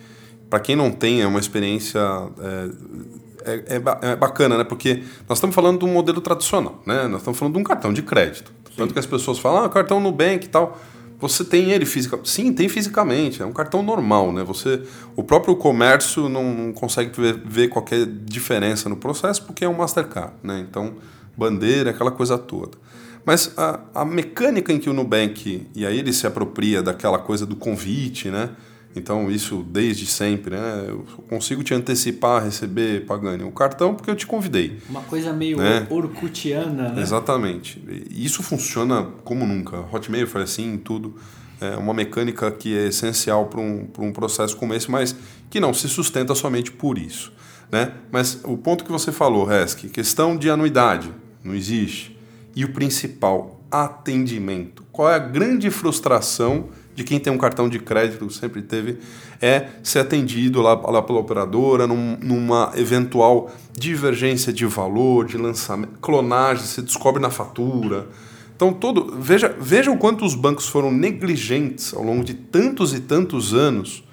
para 0.50 0.60
quem 0.60 0.76
não 0.76 0.92
tem 0.92 1.22
é 1.22 1.28
uma 1.28 1.40
experiência 1.40 2.00
é, 2.40 3.52
é, 3.52 3.76
é 3.76 4.12
é 4.12 4.16
bacana, 4.16 4.58
né? 4.58 4.64
Porque 4.64 5.04
nós 5.28 5.38
estamos 5.38 5.56
falando 5.56 5.80
de 5.80 5.86
um 5.86 5.94
modelo 5.94 6.22
tradicional, 6.22 6.82
né? 6.86 7.08
Nós 7.08 7.22
estamos 7.22 7.38
falando 7.38 7.56
de 7.56 7.60
um 7.60 7.64
cartão 7.64 7.92
de 7.92 8.02
crédito. 8.02 8.54
Tanto 8.76 8.94
que 8.94 9.00
as 9.00 9.06
pessoas 9.06 9.40
falam, 9.40 9.66
ah, 9.66 9.70
cartão 9.70 10.00
Nubank 10.00 10.46
e 10.46 10.50
tal. 10.50 10.80
Você 11.20 11.44
tem 11.44 11.72
ele 11.72 11.86
fisicamente? 11.86 12.30
Sim, 12.30 12.54
tem 12.54 12.70
fisicamente. 12.70 13.42
É 13.42 13.46
um 13.46 13.52
cartão 13.52 13.82
normal, 13.82 14.32
né? 14.32 14.44
Você, 14.44 14.84
o 15.16 15.24
próprio 15.24 15.56
comércio 15.56 16.30
não, 16.30 16.72
consegue 16.74 17.20
ver, 17.20 17.42
ver 17.44 17.68
qualquer 17.70 18.06
diferença 18.06 18.88
no 18.88 18.98
processo 18.98 19.44
porque 19.44 19.66
é 19.66 19.70
um 19.70 19.76
Mastercard, 19.76 20.34
né? 20.44 20.66
Então, 20.70 20.96
bandeira, 21.36 21.90
aquela 21.90 22.12
coisa 22.12 22.38
toda. 22.38 22.78
Mas 23.26 23.52
a, 23.58 23.80
a 23.94 24.06
mecânica 24.06 24.72
em 24.72 24.80
que 24.80 24.90
o 24.90 24.94
Nubank, 24.94 25.68
e 25.76 25.86
aí 25.86 26.00
ele 26.00 26.14
se 26.14 26.26
apropria 26.26 26.82
daquela 26.82 27.18
coisa 27.18 27.46
do 27.46 27.56
convite, 27.56 28.30
né? 28.30 28.52
Então, 28.98 29.30
isso 29.32 29.64
desde 29.64 30.06
sempre, 30.06 30.56
né? 30.56 30.86
Eu 30.88 31.06
consigo 31.30 31.64
te 31.64 31.74
antecipar 31.74 32.42
a 32.42 32.46
receber, 32.46 33.06
Pagani, 33.06 33.44
o 33.44 33.52
cartão 33.52 33.94
porque 33.94 34.10
eu 34.10 34.16
te 34.16 34.26
convidei. 34.26 34.78
Uma 34.90 35.02
coisa 35.02 35.32
meio 35.32 35.58
Né? 35.58 35.86
orkutiana, 35.90 36.90
né? 36.90 37.02
Exatamente. 37.02 37.82
E 38.10 38.26
isso 38.26 38.42
funciona 38.44 39.04
como 39.24 39.46
nunca. 39.46 39.80
Hotmail 39.92 40.28
foi 40.28 40.42
assim 40.44 40.78
tudo. 40.78 41.16
É 41.60 41.76
uma 41.76 41.94
mecânica 41.94 42.52
que 42.52 42.78
é 42.78 42.88
essencial 42.88 43.48
para 43.48 43.60
um, 43.60 43.86
pra 43.86 44.04
um 44.04 44.12
processo 44.12 44.56
como 44.58 44.74
esse, 44.74 44.92
mas 44.92 45.16
que 45.50 45.60
não 45.60 45.74
se 45.74 45.88
sustenta 45.88 46.36
somente 46.36 46.72
por 46.72 46.98
isso. 46.98 47.32
Né? 47.72 47.94
Mas 48.12 48.40
o 48.44 48.58
ponto 48.58 48.84
que 48.86 48.92
você 48.92 49.12
falou, 49.12 49.44
Resk, 49.44 49.90
questão 49.90 50.38
de 50.38 50.50
anuidade, 50.50 51.12
não 51.44 51.56
existe. 51.56 52.18
E 52.56 52.64
o 52.64 52.72
principal, 52.74 53.62
atendimento. 53.72 54.84
Qual 54.98 55.12
é 55.12 55.14
a 55.14 55.20
grande 55.20 55.70
frustração 55.70 56.70
de 56.96 57.04
quem 57.04 57.20
tem 57.20 57.32
um 57.32 57.38
cartão 57.38 57.70
de 57.70 57.78
crédito, 57.78 58.32
sempre 58.32 58.64
teve, 58.64 58.98
é 59.40 59.68
ser 59.84 60.00
atendido 60.00 60.60
lá, 60.60 60.74
lá 60.74 61.04
pela 61.04 61.20
operadora 61.20 61.86
num, 61.86 62.18
numa 62.20 62.72
eventual 62.76 63.52
divergência 63.78 64.52
de 64.52 64.66
valor, 64.66 65.28
de 65.28 65.38
lançamento, 65.38 66.00
clonagem, 66.02 66.66
você 66.66 66.82
descobre 66.82 67.22
na 67.22 67.30
fatura. 67.30 68.08
Então, 68.56 68.74
todo, 68.74 69.16
veja, 69.22 69.56
veja 69.62 69.92
o 69.92 69.98
quanto 70.00 70.26
os 70.26 70.34
bancos 70.34 70.68
foram 70.68 70.92
negligentes 70.92 71.94
ao 71.94 72.02
longo 72.02 72.24
de 72.24 72.34
tantos 72.34 72.92
e 72.96 73.00
tantos 73.00 73.54
anos. 73.54 74.04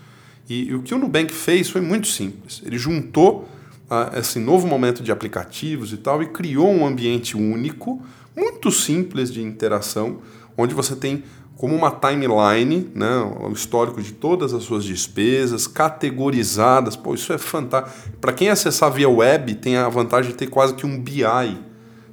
E, 0.47 0.65
e 0.65 0.75
o 0.75 0.83
que 0.83 0.93
o 0.93 0.99
Nubank 0.99 1.33
fez 1.33 1.71
foi 1.71 1.81
muito 1.81 2.09
simples. 2.09 2.61
Ele 2.63 2.77
juntou 2.77 3.49
ah, 3.89 4.13
esse 4.17 4.39
novo 4.39 4.67
momento 4.67 5.03
de 5.03 5.11
aplicativos 5.11 5.95
e 5.95 5.97
tal 5.97 6.23
e 6.23 6.27
criou 6.27 6.71
um 6.71 6.87
ambiente 6.87 7.39
único, 7.39 8.03
muito 8.37 8.71
simples 8.71 9.33
de 9.33 9.41
interação, 9.41 10.19
onde 10.57 10.75
você 10.75 10.95
tem 10.97 11.25
como 11.57 11.75
uma 11.75 11.91
timeline, 11.91 12.91
né, 12.95 13.17
o 13.41 13.53
histórico 13.53 14.03
de 14.03 14.13
todas 14.13 14.53
as 14.53 14.65
suas 14.65 14.85
despesas, 14.85 15.67
categorizadas. 15.67 16.97
Pô, 16.97 17.15
isso 17.15 17.33
é 17.33 17.39
fantástico. 17.39 18.11
Para 18.21 18.33
quem 18.33 18.49
acessar 18.49 18.91
via 18.93 19.09
web, 19.09 19.55
tem 19.55 19.77
a 19.77 19.89
vantagem 19.89 20.33
de 20.33 20.37
ter 20.37 20.49
quase 20.49 20.75
que 20.75 20.85
um 20.85 21.01
BI, 21.01 21.23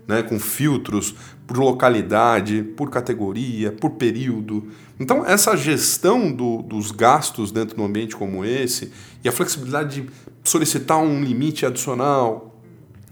né, 0.07 0.21
com 0.21 0.39
filtros 0.39 1.15
por 1.47 1.57
localidade, 1.57 2.63
por 2.77 2.89
categoria, 2.89 3.71
por 3.71 3.91
período. 3.91 4.67
Então, 4.99 5.25
essa 5.25 5.57
gestão 5.57 6.31
do, 6.31 6.61
dos 6.61 6.91
gastos 6.91 7.51
dentro 7.51 7.75
de 7.75 7.81
um 7.81 7.85
ambiente 7.85 8.15
como 8.15 8.45
esse 8.45 8.91
e 9.23 9.27
a 9.27 9.31
flexibilidade 9.31 10.01
de 10.01 10.09
solicitar 10.43 10.99
um 10.99 11.21
limite 11.23 11.65
adicional 11.65 12.55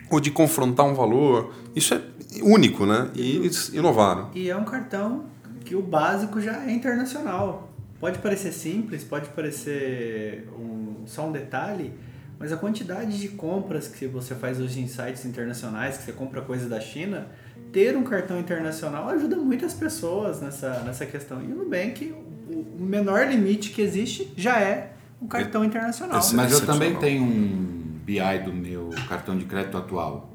ou 0.09 0.19
de 0.19 0.31
confrontar 0.31 0.85
um 0.85 0.93
valor, 0.93 1.51
isso 1.75 1.93
é 1.93 2.01
único, 2.41 2.85
né? 2.85 3.09
E 3.15 3.37
eles 3.37 3.69
inovaram. 3.69 4.29
E 4.33 4.49
é 4.49 4.55
um 4.55 4.63
cartão 4.63 5.25
que 5.65 5.75
o 5.75 5.81
básico 5.81 6.41
já 6.41 6.63
é 6.65 6.71
internacional. 6.71 7.69
Pode 7.99 8.19
parecer 8.19 8.51
simples, 8.51 9.03
pode 9.03 9.27
parecer 9.29 10.47
um, 10.57 11.05
só 11.05 11.27
um 11.27 11.31
detalhe, 11.31 11.93
mas 12.39 12.53
a 12.53 12.57
quantidade 12.57 13.19
de 13.19 13.29
compras 13.29 13.87
que 13.87 14.07
você 14.07 14.33
faz 14.33 14.59
hoje 14.59 14.79
em 14.79 14.87
sites 14.87 15.25
internacionais, 15.25 15.97
que 15.97 16.03
você 16.03 16.13
compra 16.13 16.41
coisa 16.41 16.69
da 16.69 16.79
China, 16.79 17.27
ter 17.73 17.97
um 17.97 18.03
cartão 18.03 18.39
internacional 18.39 19.09
ajuda 19.09 19.35
muitas 19.35 19.73
pessoas 19.73 20.41
nessa, 20.41 20.79
nessa 20.79 21.05
questão. 21.05 21.41
E 21.41 21.51
o 21.51 21.55
Nubank, 21.55 22.13
o 22.49 22.81
menor 22.81 23.27
limite 23.27 23.71
que 23.71 23.81
existe 23.81 24.31
já 24.37 24.59
é 24.59 24.93
um 25.21 25.27
cartão 25.27 25.65
internacional. 25.65 26.21
Mas 26.33 26.51
eu 26.53 26.65
também 26.65 26.95
tenho 26.95 27.23
um 27.23 27.99
BI 28.05 28.39
do 28.45 28.53
meu 28.53 28.89
cartão 29.07 29.37
de 29.37 29.45
crédito 29.45 29.77
atual. 29.77 30.33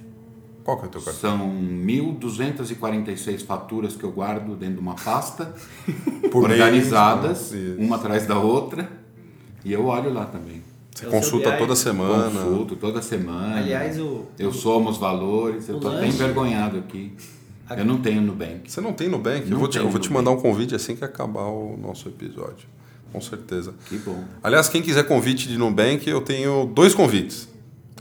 Qual 0.64 0.78
que 0.78 0.84
é 0.84 0.88
o 0.88 0.90
teu 0.90 1.02
cartão? 1.02 1.38
São 1.38 1.48
1.246 1.50 3.44
faturas 3.44 3.94
que 3.96 4.04
eu 4.04 4.10
guardo 4.10 4.56
dentro 4.56 4.76
de 4.76 4.80
uma 4.80 4.94
pasta, 4.94 5.54
Por 6.32 6.44
organizadas, 6.44 7.52
mês, 7.52 7.78
uma 7.78 7.96
atrás 7.96 8.26
da 8.26 8.38
outra, 8.38 8.88
e 9.64 9.72
eu 9.72 9.84
olho 9.86 10.12
lá 10.12 10.24
também. 10.26 10.62
Você 10.94 11.06
É 11.06 11.08
consulta 11.10 11.52
toda 11.58 11.74
semana. 11.76 12.30
Consulto 12.40 12.76
toda 12.76 13.02
semana. 13.02 13.56
Aliás, 13.58 13.98
o, 14.00 14.26
Eu 14.38 14.52
somo 14.52 14.88
os 14.90 14.96
valores, 14.96 15.68
eu 15.68 15.78
tô 15.80 15.88
até 15.88 16.06
envergonhado 16.06 16.78
aqui. 16.78 17.12
A- 17.68 17.74
Eu 17.76 17.84
não 17.84 17.98
tenho 18.00 18.20
Nubank. 18.22 18.70
Você 18.70 18.80
não 18.80 18.92
tem 18.92 19.08
Nubank? 19.08 19.42
eu 19.44 19.50
Não 19.50 19.58
vou 19.58 19.68
te, 19.68 19.78
eu 19.78 19.88
vou 19.88 19.98
te 20.00 20.12
mandar 20.12 20.30
um 20.30 20.36
convite 20.40 20.74
assim 20.74 20.94
que 20.94 21.04
acabar 21.04 21.46
o 21.46 21.76
nosso 21.76 22.08
episódio. 22.08 22.68
Com 23.12 23.20
certeza. 23.20 23.74
Que 23.88 23.96
bom. 23.98 24.22
Aliás, 24.42 24.68
quem 24.68 24.82
quiser 24.82 25.04
convite 25.04 25.48
de 25.48 25.56
Nubank, 25.56 26.08
eu 26.08 26.20
tenho 26.20 26.66
dois 26.66 26.94
convites. 26.94 27.48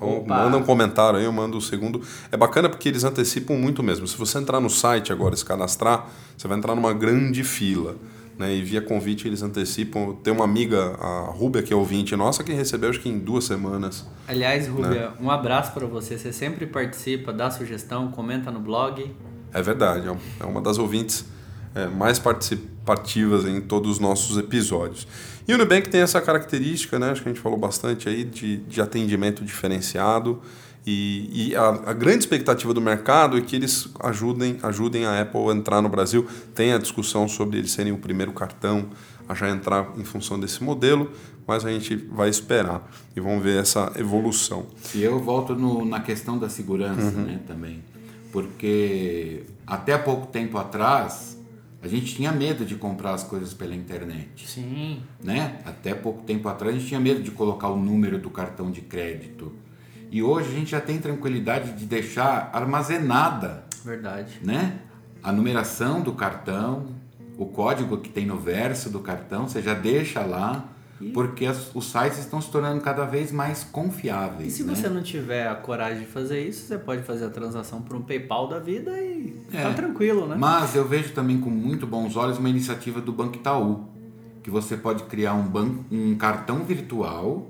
Então 0.03 0.17
Opa. 0.19 0.35
manda 0.43 0.57
um 0.57 0.63
comentário 0.63 1.17
aí, 1.19 1.25
eu 1.25 1.31
mando 1.31 1.57
o 1.57 1.61
segundo. 1.61 2.01
É 2.31 2.37
bacana 2.37 2.69
porque 2.69 2.89
eles 2.89 3.03
antecipam 3.03 3.55
muito 3.55 3.81
mesmo. 3.83 4.07
Se 4.07 4.17
você 4.17 4.37
entrar 4.37 4.59
no 4.59 4.69
site 4.69 5.11
agora 5.11 5.33
e 5.35 5.37
se 5.37 5.45
cadastrar, 5.45 6.07
você 6.37 6.47
vai 6.47 6.57
entrar 6.57 6.75
numa 6.75 6.93
grande 6.93 7.43
fila. 7.43 7.95
Né? 8.37 8.55
E 8.55 8.63
via 8.63 8.81
convite 8.81 9.27
eles 9.27 9.43
antecipam. 9.43 10.15
Tem 10.23 10.33
uma 10.33 10.43
amiga, 10.43 10.95
a 10.99 11.29
Rúbia, 11.31 11.61
que 11.61 11.71
é 11.71 11.75
ouvinte 11.75 12.15
nossa, 12.15 12.43
que 12.43 12.51
recebeu 12.51 12.89
acho 12.89 12.99
que 12.99 13.07
em 13.07 13.19
duas 13.19 13.43
semanas. 13.43 14.05
aliás, 14.27 14.67
Rubia, 14.67 14.89
Né? 14.89 15.11
um 15.21 15.29
abraço 15.29 15.71
para 15.71 15.85
você. 15.85 16.17
Você 16.17 16.33
sempre 16.33 16.65
participa, 16.65 17.31
dá 17.31 17.51
sugestão, 17.51 18.09
comenta 18.11 18.49
no 18.49 18.59
blog. 18.59 19.15
É 19.53 19.61
verdade, 19.61 20.07
é 20.07 20.11
um- 20.11 20.17
é 20.39 20.45
uma 20.45 20.61
das 20.61 20.79
ouvintes 20.79 21.25
é, 21.75 21.87
mais 21.87 22.19
participativas 22.19 23.45
em 23.45 23.59
todos 23.61 23.91
os 23.93 23.99
nossos 23.99 24.37
episódios. 24.37 25.07
E 25.47 25.53
o 25.53 25.57
Nubank 25.57 25.89
tem 25.89 26.01
essa 26.01 26.21
característica, 26.21 26.97
né, 26.97 27.11
acho 27.11 27.21
que 27.21 27.29
a 27.29 27.31
gente 27.33 27.41
falou 27.41 27.57
bastante 27.57 28.07
aí, 28.07 28.23
de, 28.23 28.57
de 28.57 28.81
atendimento 28.81 29.43
diferenciado. 29.43 30.41
E, 30.85 31.49
e 31.51 31.55
a, 31.55 31.67
a 31.87 31.93
grande 31.93 32.19
expectativa 32.19 32.73
do 32.73 32.81
mercado 32.81 33.37
é 33.37 33.41
que 33.41 33.55
eles 33.55 33.87
ajudem, 34.01 34.57
ajudem 34.63 35.05
a 35.05 35.21
Apple 35.21 35.49
a 35.49 35.53
entrar 35.53 35.81
no 35.81 35.87
Brasil. 35.89 36.27
Tem 36.53 36.73
a 36.73 36.77
discussão 36.77 37.27
sobre 37.27 37.57
eles 37.57 37.71
serem 37.71 37.93
o 37.93 37.97
primeiro 37.97 38.33
cartão 38.33 38.87
a 39.27 39.33
já 39.33 39.49
entrar 39.49 39.93
em 39.97 40.03
função 40.03 40.37
desse 40.37 40.61
modelo, 40.61 41.09
mas 41.47 41.65
a 41.65 41.69
gente 41.71 41.95
vai 41.95 42.27
esperar 42.29 42.89
e 43.15 43.19
vamos 43.21 43.41
ver 43.43 43.59
essa 43.61 43.93
evolução. 43.95 44.65
E 44.93 45.01
eu 45.01 45.19
volto 45.19 45.55
no- 45.55 45.85
na 45.85 46.01
questão 46.01 46.37
da 46.37 46.49
segurança 46.49 47.11
né, 47.11 47.39
também. 47.47 47.81
Porque 48.33 49.43
até 49.65 49.97
pouco 49.97 50.27
tempo 50.27 50.57
atrás, 50.57 51.32
a 51.83 51.87
gente 51.87 52.15
tinha 52.15 52.31
medo 52.31 52.65
de 52.65 52.75
comprar 52.75 53.13
as 53.13 53.23
coisas 53.25 53.53
pela 53.53 53.75
internet. 53.75 54.47
Sim. 54.47 55.01
né? 55.21 55.59
Até 55.65 55.93
pouco 55.93 56.23
tempo 56.23 56.47
atrás 56.47 56.73
a 56.73 56.77
gente 56.79 56.87
tinha 56.87 56.99
medo 56.99 57.21
de 57.21 57.29
colocar 57.29 57.67
o 57.67 57.77
número 57.77 58.17
do 58.17 58.29
cartão 58.29 58.71
de 58.71 58.79
crédito. 58.79 59.51
E 60.09 60.23
hoje 60.23 60.49
a 60.49 60.53
gente 60.53 60.71
já 60.71 60.79
tem 60.79 60.97
tranquilidade 60.99 61.73
de 61.73 61.85
deixar 61.85 62.49
armazenada, 62.53 63.65
Verdade. 63.83 64.39
né? 64.41 64.79
A 65.21 65.31
numeração 65.31 66.01
do 66.01 66.13
cartão, 66.13 66.87
o 67.37 67.47
código 67.47 67.97
que 67.97 68.09
tem 68.09 68.25
no 68.25 68.37
verso 68.37 68.89
do 68.89 68.99
cartão, 68.99 69.47
você 69.49 69.61
já 69.61 69.73
deixa 69.73 70.21
lá, 70.21 70.69
porque 71.11 71.45
as- 71.45 71.73
os 71.75 71.85
sites 71.91 72.19
estão 72.19 72.39
se 72.41 72.49
tornando 72.51 72.79
cada 72.81 73.05
vez 73.05 73.31
mais 73.31 73.63
E 73.63 73.65
confiáveis. 73.67 74.53
se 74.53 74.63
né? 74.63 74.75
você 74.75 74.87
não 74.89 75.01
tiver 75.01 75.47
a 75.47 75.55
coragem 75.55 76.01
de 76.01 76.05
fazer 76.05 76.47
isso, 76.47 76.65
você 76.67 76.77
pode 76.77 77.03
fazer 77.03 77.25
a 77.25 77.29
transação 77.29 77.81
por 77.81 77.95
um 77.95 78.01
PayPal 78.01 78.47
da 78.47 78.59
vida 78.59 78.91
e 79.01 79.33
É. 79.53 79.63
tá 79.63 79.73
tranquilo, 79.73 80.27
né? 80.27 80.35
Mas 80.37 80.75
eu 80.75 80.87
vejo 80.87 81.13
também 81.13 81.39
com 81.39 81.49
muito 81.49 81.85
bons 81.87 82.15
olhos 82.15 82.37
uma 82.37 82.49
iniciativa 82.49 83.01
do 83.01 83.11
Banco 83.11 83.35
Itaú, 83.37 83.85
que 84.43 84.49
você 84.49 84.75
pode 84.77 85.03
criar 85.03 85.33
um, 85.33 85.43
ban 85.47 85.69
um 85.91 86.15
cartão 86.15 86.63
virtual 86.63 87.47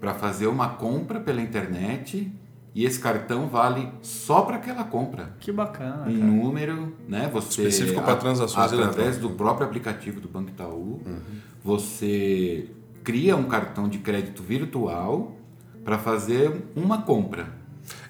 para 0.00 0.14
fazer 0.14 0.46
uma 0.46 0.68
compra 0.70 1.20
pela 1.20 1.40
internet 1.40 2.32
e 2.74 2.84
esse 2.86 2.98
cartão 2.98 3.48
vale 3.48 3.88
só 4.00 4.42
para 4.42 4.56
aquela 4.56 4.84
compra. 4.84 5.34
Que 5.40 5.52
bacana, 5.52 6.04
Um 6.08 6.18
cara. 6.18 6.24
número, 6.30 6.92
né? 7.08 7.28
Você 7.32 7.62
Específico 7.62 8.00
para 8.02 8.16
transações 8.16 8.72
através 8.72 9.18
do 9.18 9.30
próprio 9.30 9.66
aplicativo 9.66 10.20
do 10.20 10.28
Banco 10.28 10.50
Itaú, 10.50 11.00
Uhum. 11.04 11.18
você 11.62 12.68
cria 13.04 13.36
um 13.36 13.44
cartão 13.44 13.88
de 13.88 13.98
crédito 13.98 14.42
virtual 14.42 15.36
para 15.84 15.98
fazer 15.98 16.64
uma 16.76 17.02
compra. 17.02 17.60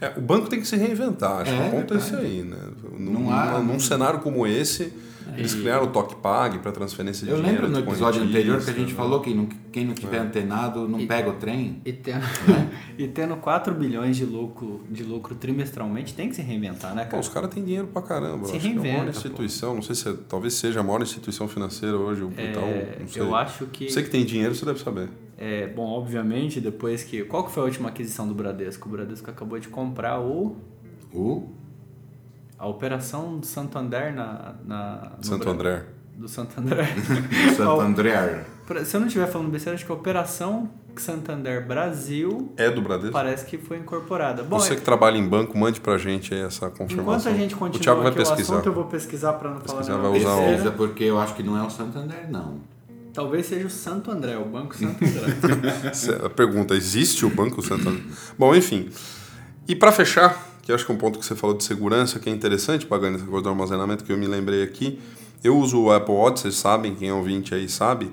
É, 0.00 0.12
o 0.16 0.20
banco 0.20 0.48
tem 0.48 0.60
que 0.60 0.66
se 0.66 0.76
reinventar, 0.76 1.40
acho 1.40 1.50
É, 1.50 1.56
que 1.70 1.76
o 1.76 1.80
ponto 1.80 1.94
é 1.94 1.96
verdade. 1.96 2.26
aí, 2.26 2.42
né? 2.42 2.58
Num, 2.98 3.12
Não 3.22 3.32
há- 3.32 3.58
num 3.58 3.80
cenário 3.80 4.20
como 4.20 4.46
esse, 4.46 4.92
eles 5.36 5.54
criaram 5.54 5.84
o 5.84 5.86
Toque 5.88 6.14
Pag 6.16 6.58
para 6.58 6.72
transferência 6.72 7.24
de 7.26 7.32
Eu 7.32 7.38
dinheiro. 7.38 7.62
lembro 7.66 7.80
no 7.80 7.86
episódio 7.86 8.22
anterior 8.22 8.62
que 8.62 8.70
a 8.70 8.72
gente 8.74 8.90
né? 8.90 8.94
falou 8.96 9.20
que 9.20 9.34
não- 9.34 9.46
quem 9.70 9.84
não 9.86 9.94
tiver 9.94 10.18
antenado 10.18 10.88
não 10.88 11.06
pega 11.06 11.30
o 11.30 11.34
trem. 11.34 11.80
E 11.84 11.92
tendo, 11.92 12.22
e 12.98 13.08
tendo 13.08 13.36
4 13.36 13.74
bilhões 13.74 14.16
de 14.16 14.24
lucro, 14.24 14.80
de 14.90 15.02
lucro 15.02 15.34
trimestralmente, 15.34 16.14
tem 16.14 16.28
que 16.28 16.36
se 16.36 16.42
reinventar, 16.42 16.94
né, 16.94 17.04
Pô, 17.04 17.10
cara? 17.12 17.20
os 17.20 17.28
caras 17.28 17.50
têm 17.50 17.64
dinheiro 17.64 17.86
pra 17.88 18.02
caramba. 18.02 18.46
Se 18.46 18.56
acho 18.56 18.60
que 18.60 18.66
é 18.68 18.70
a 18.70 18.74
maior 18.74 18.92
reinventa, 18.94 19.10
instituição, 19.16 19.74
não 19.74 19.82
sei 19.82 19.94
se 19.94 20.08
é- 20.08 20.14
talvez 20.28 20.54
seja 20.54 20.80
a 20.80 20.82
maior 20.82 21.02
instituição 21.02 21.48
financeira 21.48 21.96
hoje, 21.96 22.22
o 22.22 22.30
Itaú, 22.30 22.64
É, 22.64 22.96
não 23.00 23.08
sei. 23.08 23.22
eu 23.22 23.34
acho 23.34 23.66
que. 23.66 23.90
Você 23.90 24.02
que 24.02 24.10
tem 24.10 24.24
dinheiro, 24.24 24.54
você 24.54 24.64
deve 24.64 24.80
saber. 24.80 25.08
É, 25.38 25.66
bom, 25.66 25.86
obviamente, 25.88 26.60
depois 26.60 27.02
que. 27.02 27.24
Qual 27.24 27.44
que 27.44 27.50
foi 27.50 27.62
a 27.62 27.66
última 27.66 27.88
aquisição 27.88 28.28
do 28.28 28.34
Bradesco? 28.34 28.88
O 28.88 28.92
Bradesco 28.92 29.28
acabou 29.30 29.58
de 29.58 29.68
comprar 29.68 30.20
o. 30.20 30.56
O 31.12 31.48
A 32.62 32.68
operação 32.68 33.38
do 33.38 33.46
Santander 33.46 34.14
na. 34.14 34.54
na 34.64 35.12
Santo 35.20 35.48
André. 35.48 35.82
Do 36.16 36.28
Santander. 36.28 36.86
Santo 37.56 37.80
André. 37.80 38.44
Pra- 38.66 38.84
Se 38.84 38.96
eu 38.96 39.00
não 39.00 39.08
estiver 39.08 39.26
falando 39.26 39.50
besteira, 39.50 39.74
acho 39.74 39.84
que 39.84 39.90
a 39.90 39.94
Operação 39.94 40.70
Santander 40.96 41.66
Brasil 41.66 42.52
É 42.56 42.70
do 42.70 42.80
Bradesco? 42.82 43.12
parece 43.12 43.46
que 43.46 43.56
foi 43.58 43.78
incorporada. 43.78 44.42
Bom, 44.44 44.58
Você 44.60 44.76
que 44.76 44.82
trabalha 44.82 45.16
em 45.16 45.26
banco, 45.26 45.56
mande 45.58 45.80
pra 45.80 45.96
gente 45.98 46.32
aí 46.34 46.42
essa 46.42 46.68
confirmação. 46.70 47.02
enquanto 47.02 47.28
a 47.28 47.32
gente 47.32 47.54
o 47.54 47.58
continua 47.58 47.82
Thiago 47.82 48.02
vai 48.02 48.12
aqui 48.12 48.20
o 48.20 48.24
pesquisar. 48.24 48.52
assunto, 48.54 48.66
eu 48.66 48.72
vou 48.74 48.84
pesquisar 48.84 49.32
para 49.32 49.50
não 49.50 49.60
falar 49.60 49.78
Pesquisar, 49.78 49.92
nenhuma 49.98 50.10
vai 50.10 50.54
usar 50.54 50.68
o- 50.68 50.72
porque 50.72 51.02
eu 51.04 51.18
acho 51.18 51.34
que 51.34 51.42
não 51.42 51.56
é 51.58 51.62
o 51.66 51.70
Santander, 51.70 52.30
não. 52.30 52.58
Talvez 53.14 53.46
seja 53.46 53.66
o 53.66 53.70
Santo 53.70 54.10
André, 54.10 54.36
o 54.36 54.44
Banco 54.44 54.76
Santo 54.76 54.98
André. 55.04 56.26
A 56.26 56.30
pergunta, 56.30 56.74
existe 56.74 57.24
o 57.26 57.30
Banco 57.30 57.60
Santander? 57.62 58.02
Bom, 58.38 58.54
enfim. 58.54 58.88
E 59.66 59.74
para 59.74 59.90
fechar, 59.92 60.36
que 60.62 60.72
acho 60.72 60.86
que 60.86 60.92
é 60.92 60.94
um 60.94 60.98
ponto 60.98 61.18
que 61.18 61.26
você 61.26 61.34
falou 61.34 61.56
de 61.56 61.64
segurança, 61.64 62.18
que 62.18 62.30
é 62.30 62.32
interessante, 62.32 62.86
pagando 62.86 63.16
essa 63.16 63.26
coisa 63.26 63.42
do 63.42 63.48
armazenamento, 63.48 64.04
que 64.04 64.12
eu 64.12 64.16
me 64.16 64.26
lembrei 64.26 64.62
aqui. 64.62 65.00
Eu 65.42 65.58
uso 65.58 65.82
o 65.82 65.92
Apple 65.92 66.14
Watch, 66.14 66.40
vocês 66.40 66.54
sabem, 66.54 66.94
quem 66.94 67.08
é 67.08 67.12
ouvinte 67.12 67.52
aí 67.52 67.68
sabe. 67.68 68.12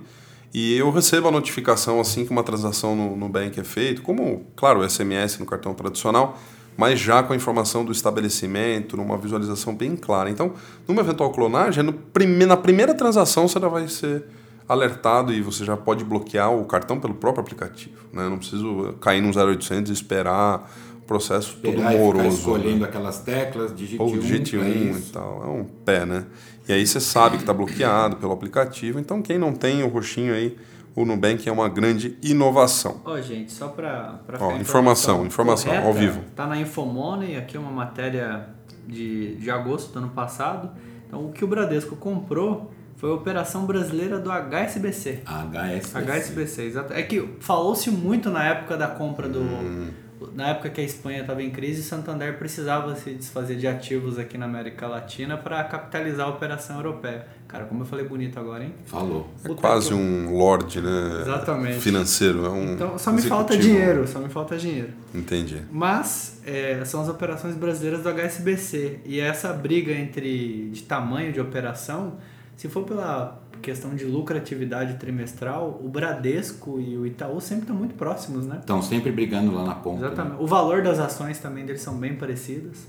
E 0.51 0.75
eu 0.75 0.89
recebo 0.89 1.27
a 1.27 1.31
notificação 1.31 1.99
assim 1.99 2.25
que 2.25 2.31
uma 2.31 2.41
transação 2.41 2.95
no, 2.95 3.29
bank 3.29 3.59
é 3.59 3.63
feita, 3.63 4.01
como, 4.01 4.47
claro, 4.55 4.79
o 4.79 4.89
SMS 4.89 5.37
no 5.37 5.45
cartão 5.45 5.75
tradicional, 5.75 6.39
mas 6.75 6.99
já 6.99 7.21
com 7.21 7.33
a 7.33 7.35
informação 7.35 7.85
do 7.85 7.91
estabelecimento, 7.91 8.97
numa 8.97 9.15
visualização 9.15 9.75
bem 9.75 9.95
clara. 9.95 10.27
Então, 10.27 10.53
numa 10.87 11.01
eventual 11.01 11.29
clonagem, 11.31 11.83
no 11.83 11.93
prime 11.93 12.47
na 12.47 12.57
primeira 12.57 12.95
transação 12.95 13.47
você 13.47 13.59
já 13.59 13.67
vai 13.67 13.87
ser 13.87 14.23
alertado 14.67 15.33
e 15.33 15.41
você 15.41 15.65
já 15.65 15.75
pode 15.75 16.03
bloquear 16.03 16.51
o 16.51 16.63
cartão 16.65 16.99
pelo 16.99 17.15
próprio 17.15 17.41
aplicativo. 17.41 17.97
Né? 18.13 18.27
Não 18.29 18.37
preciso 18.37 18.93
cair 19.01 19.21
no 19.21 19.29
0800 19.35 19.89
e 19.89 19.93
esperar 19.93 20.71
processo 21.09 21.57
todo 21.57 21.81
moroso. 21.81 22.37
escolhendo 22.37 22.81
né? 22.81 22.85
aquelas 22.85 23.19
teclas, 23.21 23.75
digite 23.75 23.99
Ou 23.99 24.13
um, 24.13 24.19
digite 24.19 24.55
é 24.55 24.59
um 24.59 24.95
e 24.95 25.01
tal. 25.11 25.43
É 25.43 25.47
um 25.47 25.63
pé, 25.63 26.05
né? 26.05 26.27
E 26.67 26.71
aí 26.71 26.85
você 26.85 26.99
sabe 26.99 27.37
que 27.37 27.43
está 27.43 27.51
bloqueado 27.51 28.17
pelo 28.17 28.31
aplicativo. 28.31 28.99
Então, 28.99 29.19
quem 29.19 29.39
não 29.39 29.51
tem 29.51 29.81
o 29.81 29.87
roxinho 29.87 30.35
aí, 30.35 30.55
o 30.95 31.03
Nubank 31.05 31.49
é 31.49 31.51
uma 31.51 31.67
grande 31.67 32.15
inovação. 32.21 33.01
Ó, 33.03 33.19
gente, 33.19 33.51
só 33.51 33.69
para 33.69 34.19
informação, 34.61 35.25
informação, 35.25 35.71
correta, 35.71 35.87
ao 35.87 35.93
vivo. 35.93 36.21
Tá 36.35 36.45
na 36.45 36.61
Infomoney, 36.61 37.35
aqui 37.37 37.57
é 37.57 37.59
uma 37.59 37.71
matéria 37.71 38.49
de, 38.87 39.35
de 39.37 39.49
agosto 39.49 39.91
do 39.91 39.97
ano 39.97 40.09
passado. 40.09 40.69
Então, 41.07 41.25
o 41.25 41.31
que 41.31 41.43
o 41.43 41.47
Bradesco 41.47 41.95
comprou 41.95 42.71
foi 42.97 43.09
a 43.09 43.13
operação 43.13 43.65
brasileira 43.65 44.19
do 44.19 44.29
HSBC. 44.29 45.23
HSBC. 45.25 45.97
HSBC, 45.97 46.61
exato. 46.65 46.93
É 46.93 47.01
que 47.01 47.29
falou-se 47.39 47.89
muito 47.89 48.29
na 48.29 48.45
época 48.45 48.77
da 48.77 48.87
compra 48.87 49.27
do. 49.27 49.39
Hum. 49.39 49.87
Na 50.33 50.49
época 50.49 50.69
que 50.69 50.81
a 50.81 50.83
Espanha 50.83 51.21
estava 51.21 51.41
em 51.41 51.49
crise, 51.49 51.81
Santander 51.83 52.37
precisava 52.37 52.95
se 52.95 53.11
desfazer 53.13 53.55
de 53.55 53.65
ativos 53.67 54.19
aqui 54.19 54.37
na 54.37 54.45
América 54.45 54.87
Latina 54.87 55.37
para 55.37 55.63
capitalizar 55.63 56.27
a 56.27 56.29
operação 56.29 56.75
europeia. 56.77 57.25
Cara, 57.47 57.65
como 57.65 57.81
eu 57.81 57.85
falei 57.85 58.05
bonito 58.05 58.39
agora, 58.39 58.63
hein? 58.63 58.73
Falou. 58.85 59.27
É 59.43 59.47
Puta 59.47 59.61
quase 59.61 59.87
que- 59.89 59.93
um 59.95 60.37
lord, 60.37 60.81
né? 60.81 61.21
Exatamente. 61.21 61.79
Financeiro. 61.79 62.45
É 62.45 62.49
um 62.49 62.73
Então 62.73 62.97
só 62.97 63.11
me 63.11 63.21
falta 63.21 63.57
dinheiro, 63.57 64.07
só 64.07 64.19
me 64.19 64.29
falta 64.29 64.57
dinheiro. 64.57 64.89
Entendi. 65.15 65.61
Mas 65.71 66.41
é, 66.45 66.83
são 66.85 67.01
as 67.01 67.09
operações 67.09 67.55
brasileiras 67.55 68.03
do 68.03 68.09
HSBC. 68.09 68.99
E 69.05 69.19
essa 69.19 69.51
briga 69.53 69.91
entre 69.91 70.69
de 70.69 70.83
tamanho 70.83 71.31
de 71.33 71.39
operação, 71.39 72.17
se 72.55 72.67
for 72.67 72.83
pela 72.83 73.39
questão 73.61 73.95
de 73.95 74.05
lucratividade 74.05 74.95
trimestral, 74.95 75.79
o 75.83 75.89
Bradesco 75.89 76.79
e 76.79 76.97
o 76.97 77.05
Itaú 77.05 77.39
sempre 77.39 77.63
estão 77.63 77.75
muito 77.75 77.95
próximos, 77.95 78.45
né? 78.45 78.57
Estão 78.59 78.81
sempre 78.81 79.11
brigando 79.11 79.53
lá 79.53 79.63
na 79.63 79.75
ponta. 79.75 80.01
né? 80.01 80.07
Exatamente. 80.07 80.41
O 80.41 80.47
valor 80.47 80.81
das 80.81 80.99
ações 80.99 81.39
também 81.39 81.65
deles 81.65 81.81
são 81.81 81.97
bem 81.97 82.15
parecidas. 82.15 82.87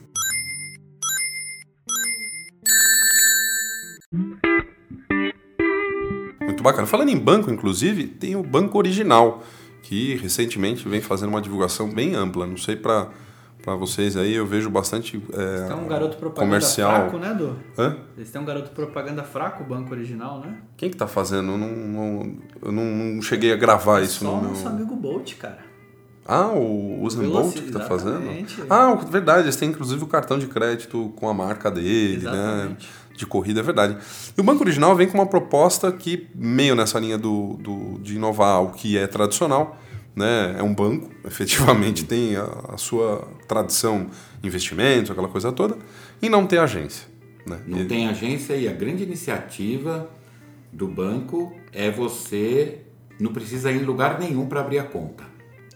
Muito 6.43 6.63
bacana. 6.63 6.87
Falando 6.87 7.09
em 7.11 7.19
banco, 7.19 7.51
inclusive, 7.51 8.07
tem 8.07 8.37
o 8.37 8.43
Banco 8.43 8.77
Original, 8.79 9.43
que 9.83 10.17
recentemente 10.17 10.89
vem 10.89 11.01
fazendo 11.01 11.31
uma 11.31 11.41
divulgação 11.41 11.89
bem 11.93 12.15
ampla. 12.15 12.47
Não 12.47 12.57
sei 12.57 12.77
para 12.77 13.09
para 13.63 13.75
vocês 13.75 14.17
aí, 14.17 14.35
eu 14.35 14.47
vejo 14.47 14.71
bastante 14.71 15.23
é, 15.33 15.67
Tem 15.69 15.77
um 15.77 15.87
garoto 15.87 16.17
propaganda 16.17 16.47
comercial. 16.47 16.91
fraco, 16.93 17.19
né, 17.19 17.35
Du? 17.35 17.57
Hã? 17.79 17.97
Eles 18.17 18.31
têm 18.31 18.41
um 18.41 18.45
garoto 18.45 18.71
propaganda 18.71 19.23
fraco, 19.23 19.63
o 19.63 19.67
banco 19.67 19.93
original, 19.93 20.41
né? 20.41 20.57
Quem 20.77 20.91
que 20.91 20.97
tá 20.97 21.07
fazendo? 21.07 21.53
Eu 21.53 21.59
não, 21.59 21.69
não- 21.69 22.35
eu 22.63 22.73
não, 22.73 22.85
não 22.85 23.23
cheguei 23.23 23.53
a 23.53 23.57
gravar 23.57 24.01
isso 24.03 24.21
Só 24.25 24.31
no 24.31 24.33
o 24.33 24.41
meu... 24.41 24.51
nosso 24.51 24.67
amigo 24.69 24.95
Bolt, 24.97 25.35
cara. 25.37 25.59
Ah, 26.27 26.49
o 26.49 27.03
Usain 27.03 27.29
Bolt 27.29 27.55
que 27.55 27.73
tá 27.73 27.81
fazendo? 27.81 28.23
Ah, 28.69 28.95
verdade, 28.95 29.43
eles 29.45 29.57
têm 29.57 29.71
inclusive 29.71 30.05
o 30.05 30.07
cartão 30.07 30.39
de 30.39 30.47
crédito 30.47 31.13
com 31.17 31.29
a 31.29 31.35
marca 31.35 31.71
dele, 31.71 32.19
né? 32.25 32.31
Exatamente. 32.31 32.89
De 33.17 33.27
corrida, 33.27 33.61
é 33.61 33.63
verdade. 33.63 33.97
E 34.37 34.41
o 34.41 34.45
Banco 34.45 34.63
Original 34.63 34.95
vem 34.97 35.07
com 35.09 35.19
uma 35.19 35.27
proposta 35.27 35.91
que, 35.93 36.29
meio 36.35 36.75
nessa 36.75 36.99
linha 37.01 37.19
do, 37.19 37.55
do- 37.61 37.99
de 37.99 38.15
inovar 38.17 38.63
o 38.63 38.71
que 38.71 38.97
é 38.97 39.07
tradicional, 39.07 39.77
né? 40.21 40.57
É 40.59 40.63
um 40.63 40.73
banco, 40.75 41.11
efetivamente 41.27 42.05
tem 42.05 42.37
a, 42.37 42.45
a 42.69 42.77
sua 42.77 43.27
tradição, 43.49 44.07
investimentos, 44.43 45.11
aquela 45.11 45.29
coisa 45.29 45.51
toda, 45.51 45.77
e 46.23 46.29
não 46.29 46.47
tem 46.47 46.59
agência. 46.59 47.09
Né? 47.47 47.59
Não 47.67 47.79
Ele- 47.79 47.89
tem 47.89 48.07
agência 48.09 48.55
e 48.55 48.69
a 48.69 48.73
grande 48.73 49.03
iniciativa 49.03 50.09
do 50.73 50.87
banco 50.87 51.53
é 51.73 51.91
você 51.91 52.83
não 53.19 53.33
precisa 53.33 53.71
ir 53.73 53.83
em 53.83 53.85
lugar 53.85 54.19
nenhum 54.21 54.47
para 54.47 54.61
abrir 54.61 54.79
a 54.79 54.85
conta. 54.85 55.25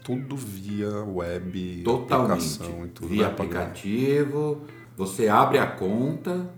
Tudo 0.03 0.35
via 0.37 0.89
web, 1.03 1.81
Totalmente. 1.83 2.31
aplicação 2.59 2.85
e 2.85 2.89
tudo. 2.89 3.07
Via 3.07 3.23
né? 3.23 3.29
aplicativo, 3.31 4.61
você 4.95 5.27
abre 5.27 5.57
a 5.57 5.65
conta, 5.67 6.49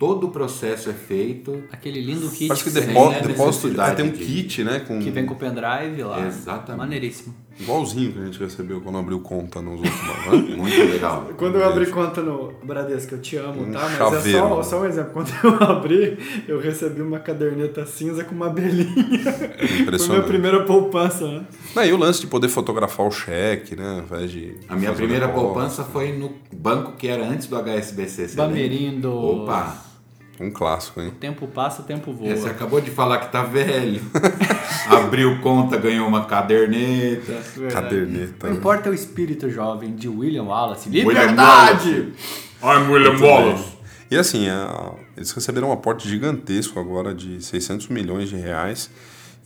todo 0.00 0.28
o 0.28 0.30
processo 0.30 0.88
é 0.88 0.94
feito. 0.94 1.62
Aquele 1.70 2.00
lindo 2.00 2.28
kit 2.30 2.48
Parece 2.48 2.64
que 2.64 2.70
depo- 2.70 3.12
Sem 3.12 3.22
depósito, 3.28 3.80
é, 3.80 3.90
tem 3.94 4.06
um 4.06 4.10
de- 4.10 4.24
kit, 4.24 4.64
né? 4.64 4.80
Com, 4.80 4.98
que 4.98 5.10
vem 5.10 5.26
com 5.26 5.34
o 5.34 5.36
pendrive 5.36 6.02
lá. 6.02 6.26
Exatamente. 6.26 6.78
Maneiríssimo. 6.78 7.34
Igualzinho 7.60 8.12
que 8.14 8.18
a 8.18 8.24
gente 8.24 8.38
recebeu 8.40 8.80
quando 8.80 8.96
abriu 8.96 9.20
conta 9.20 9.60
nos 9.60 9.74
outros 9.80 10.00
bancos, 10.24 10.48
né? 10.48 10.56
Muito 10.56 10.74
legal. 10.90 11.28
Quando 11.36 11.56
eu 11.56 11.68
abri 11.68 11.84
conta 11.90 12.22
no 12.22 12.54
Bradesco, 12.64 13.14
eu 13.16 13.20
te 13.20 13.36
amo, 13.36 13.60
Um 13.64 13.70
tá? 13.72 13.80
Mas 13.80 13.98
chaveiro. 13.98 14.38
é 14.38 14.40
só, 14.40 14.62
só 14.62 14.80
um 14.80 14.84
exemplo. 14.86 15.12
Quando 15.12 15.30
eu 15.44 15.54
abri, 15.68 16.18
eu 16.48 16.58
recebi 16.58 17.02
uma 17.02 17.18
caderneta 17.18 17.84
cinza 17.84 18.24
com 18.24 18.34
uma 18.34 18.46
abelhinha. 18.46 18.86
Foi 18.94 19.66
minha 19.68 19.80
Impressionante. 19.82 20.26
primeira 20.26 20.64
poupança, 20.64 21.28
né? 21.28 21.44
Não, 21.76 21.84
e 21.84 21.92
o 21.92 21.98
lance 21.98 22.22
de 22.22 22.26
poder 22.28 22.48
fotografar 22.48 23.06
o 23.06 23.10
cheque, 23.10 23.76
né? 23.76 23.96
Ao 23.98 23.98
invés 24.16 24.30
de. 24.30 24.54
A 24.66 24.74
minha 24.76 24.94
primeira 24.94 25.28
poupança 25.28 25.84
foi 25.84 26.12
no 26.16 26.32
banco 26.50 26.92
que 26.92 27.06
era 27.08 27.22
antes 27.28 27.46
do 27.46 27.56
HSBC. 27.56 28.28
Bamerindo. 28.36 29.12
Opa! 29.12 29.89
Um 30.40 30.50
clássico, 30.50 31.00
hein? 31.00 31.08
O 31.08 31.12
tempo 31.12 31.46
passa, 31.46 31.82
o 31.82 31.84
tempo 31.84 32.12
voa. 32.12 32.30
É, 32.30 32.34
Você 32.36 32.48
acabou 32.48 32.80
de 32.80 32.90
falar 32.90 33.18
que 33.18 33.30
tá 33.30 33.42
velho. 33.42 34.00
Abriu 34.88 35.38
conta, 35.40 35.76
ganhou 35.76 36.08
uma 36.08 36.24
caderneta. 36.24 37.32
Verdade. 37.54 37.72
Caderneta. 37.74 38.46
Não 38.46 38.54
né? 38.54 38.58
importa 38.58 38.90
o 38.90 38.94
espírito 38.94 39.50
jovem 39.50 39.94
de 39.94 40.08
William 40.08 40.44
Wallace. 40.44 40.88
William 40.88 41.08
Liberdade! 41.08 42.12
I'm 42.62 42.90
William 42.90 43.18
bem. 43.18 43.64
E 44.10 44.16
assim, 44.16 44.48
a- 44.48 44.94
eles 45.16 45.30
receberam 45.32 45.68
um 45.68 45.72
aporte 45.72 46.08
gigantesco 46.08 46.80
agora 46.80 47.14
de 47.14 47.42
600 47.44 47.88
milhões 47.88 48.28
de 48.28 48.36
reais. 48.36 48.90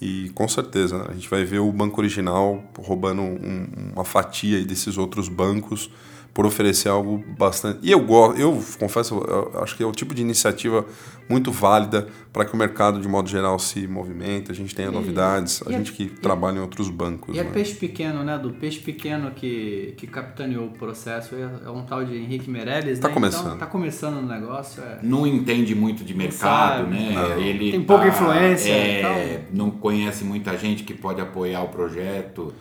E 0.00 0.30
com 0.35 0.46
certeza 0.48 1.07
a 1.09 1.12
gente 1.12 1.28
vai 1.28 1.44
ver 1.44 1.59
o 1.61 1.70
banco 1.72 2.00
original 2.00 2.62
roubando 2.78 3.22
um- 3.22 3.66
uma 3.94 4.04
fatia 4.04 4.59
aí 4.59 4.64
desses 4.64 4.96
outros 4.98 5.28
bancos 5.28 5.90
por 6.35 6.44
oferecer 6.44 6.88
algo 6.88 7.25
bastante. 7.38 7.79
E 7.81 7.92
eu 7.92 8.01
gosto, 8.01 8.40
eu 8.40 8.61
confesso, 8.79 9.14
eu 9.14 9.62
acho 9.62 9.77
que 9.77 9.85
é 9.85 9.87
o 9.87 9.92
tipo 9.92 10.12
de 10.12 10.20
iniciativa 10.20 10.85
muito 11.31 11.53
válida 11.53 12.09
para 12.33 12.44
que 12.44 12.53
o 12.53 12.57
mercado 12.57 13.01
de 13.01 13.07
modo 13.07 13.29
geral 13.29 13.57
se 13.59 13.87
movimente, 13.87 14.51
a 14.51 14.55
gente 14.55 14.75
tenha 14.75 14.90
novidades, 14.90 15.62
a 15.64 15.70
e 15.70 15.75
é- 15.75 15.79
gente 15.79 15.92
que 15.92 16.03
e- 16.03 16.09
trabalha 16.11 16.57
em 16.57 16.61
outros 16.61 16.90
bancos. 16.90 17.37
E 17.37 17.38
é 17.38 17.44
né? 17.44 17.51
peixe 17.53 17.75
pequeno, 17.77 18.25
né? 18.25 18.37
Do 18.37 18.51
peixe 18.51 18.81
pequeno 18.81 19.31
que, 19.31 19.94
que 19.97 20.09
capitaneou 20.09 20.66
o 20.66 20.70
processo. 20.73 21.37
É 21.37 21.44
é 21.66 21.70
um 21.70 21.85
tal 21.87 22.05
de 22.05 22.16
Henrique 22.16 22.51
Meirelles, 22.51 22.99
Tá 22.99 23.07
né? 23.09 23.14
começando. 23.14 23.47
Então, 23.47 23.59
tá 23.59 23.66
começando 23.66 24.16
o 24.18 24.27
negócio. 24.27 24.83
É. 24.83 24.99
Não 25.05 25.25
entende 25.27 25.73
muito 25.73 26.03
de 26.03 26.14
mercado, 26.14 26.79
sabe. 26.83 26.90
né? 26.97 27.12
Não. 27.14 27.38
Ele 27.40 27.70
Tem 27.70 27.83
pouca 27.85 28.03
tá- 28.03 28.09
influência 28.09 28.70
é, 28.73 29.44
não 29.53 29.70
conhece 29.70 30.25
muita 30.25 30.59
gente 30.59 30.83
que 30.83 30.94
pode 30.94 31.20
apoiar 31.20 31.62
o 31.62 31.68
projeto. 31.68 32.53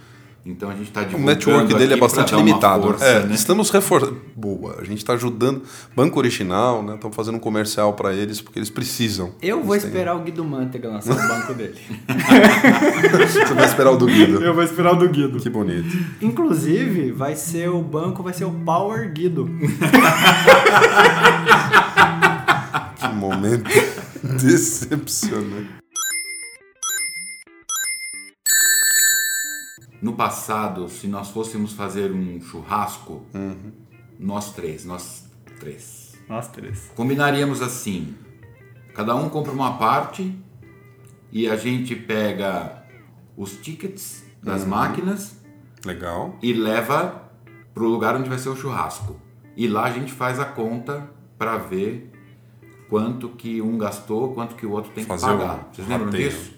Então 0.46 0.70
a 0.70 0.74
gente 0.74 0.88
está 0.90 1.00
O 1.00 1.06
divulgando 1.06 1.30
network 1.30 1.74
dele 1.76 1.94
é 1.94 1.98
bastante 1.98 2.36
limitado. 2.36 2.84
força, 2.84 3.06
é, 3.06 3.26
né? 3.26 3.34
Estamos 3.34 3.70
reforçando. 3.70 4.20
Boa, 4.36 4.76
a 4.82 4.84
gente 4.84 4.98
está 4.98 5.14
ajudando. 5.14 5.62
Banco 5.96 6.20
Original, 6.20 6.84
né? 6.84 6.96
Estamos 6.96 7.16
fazendo 7.16 7.36
um 7.36 7.40
comercial 7.40 7.94
para 7.94 8.14
eles 8.14 8.42
porque 8.42 8.60
eles 8.60 8.70
precisam. 8.70 9.32
Eu 9.42 9.64
vou 9.64 9.78
têm- 9.78 9.86
esperar 9.88 10.18
o 10.18 10.20
Guido 10.20 10.44
Mantega 10.44 10.90
lançar 10.90 11.14
o 11.14 11.28
banco 11.30 11.54
dele. 11.54 11.80
Você 13.26 13.54
vai 13.54 13.66
esperar 13.66 13.92
o 13.92 13.96
do 13.98 14.06
Guido. 14.06 14.44
Eu 14.44 14.54
vou 14.54 14.64
esperar 14.66 14.92
o 14.92 14.96
do 14.98 15.08
Guido. 15.08 15.40
Que 15.40 15.50
bonito. 15.50 15.96
Inclusive, 16.22 17.14
vai 17.14 17.38
ser 17.38 17.70
o 17.70 17.82
banco, 17.82 18.22
vai 18.22 18.34
ser 18.34 18.44
o 18.44 18.52
Power 18.52 19.14
Guido. 19.14 19.50
Que 22.98 23.08
momento 23.16 23.70
decepcionante. 24.42 25.83
No 30.04 30.14
passado, 30.14 30.90
se 30.90 31.08
nós 31.08 31.30
fôssemos 31.30 31.72
fazer 31.72 32.12
um 32.12 32.42
churrasco, 32.42 33.22
Uhum. 33.34 33.72
nós 34.20 34.52
três, 34.54 34.84
nós 34.84 35.26
três, 35.60 36.14
Nós 36.28 36.50
três. 36.50 36.92
combinaríamos 36.94 37.62
assim: 37.62 38.14
cada 38.94 39.16
um 39.16 39.30
compra 39.30 39.54
uma 39.54 39.78
parte 39.78 40.38
e 41.32 41.48
a 41.48 41.56
gente 41.56 41.96
pega 41.96 42.84
os 43.38 43.54
tickets 43.58 44.22
Uhum. 44.26 44.34
das 44.44 44.66
máquinas 44.66 45.38
Legal. 45.86 46.38
e 46.42 46.52
leva 46.52 47.32
pro 47.74 47.88
lugar 47.88 48.16
onde 48.18 48.28
vai 48.28 48.38
ser 48.38 48.50
o 48.50 48.58
churrasco. 48.58 49.16
E 49.56 49.68
lá 49.70 49.86
a 49.86 49.92
gente 49.92 50.12
faz 50.12 50.38
a 50.38 50.44
conta 50.46 51.10
para 51.38 51.58
ver 51.58 52.12
quanto 52.90 53.30
que 53.30 53.62
um 53.62 53.78
gastou, 53.78 54.34
quanto 54.34 54.56
que 54.56 54.66
o 54.66 54.72
outro 54.72 54.92
tem 54.92 55.06
Fazer 55.06 55.28
que 55.28 55.32
pagar. 55.38 55.70
Vocês 55.72 55.88
lembram 55.88 56.08
rateio. 56.08 56.30
disso? 56.30 56.52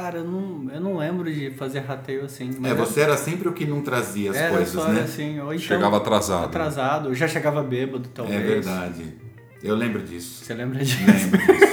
Cara, 0.00 0.18
eu 0.18 0.24
não, 0.24 0.70
eu 0.72 0.80
não 0.80 0.96
lembro 0.96 1.32
de 1.32 1.50
fazer 1.50 1.80
rateio 1.80 2.24
assim. 2.24 2.50
É, 2.62 2.72
você 2.72 3.00
era 3.00 3.16
sempre 3.16 3.48
o 3.48 3.52
que 3.52 3.66
não 3.66 3.82
trazia 3.82 4.30
as 4.30 4.36
era 4.36 4.54
coisas, 4.54 4.72
só 4.72 4.86
né? 4.86 5.00
assim. 5.00 5.40
Ou 5.40 5.52
então, 5.52 5.58
Chegava 5.58 5.96
atrasado. 5.96 6.44
Atrasado. 6.44 7.14
Já 7.16 7.26
chegava 7.26 7.64
bêbado, 7.64 8.08
talvez. 8.14 8.40
É 8.40 8.44
verdade. 8.44 9.12
Eu 9.60 9.74
lembro 9.74 10.00
disso. 10.00 10.44
Você 10.44 10.54
lembra 10.54 10.78
disso? 10.84 10.98
Lembro 11.04 11.38
disso. 11.38 11.68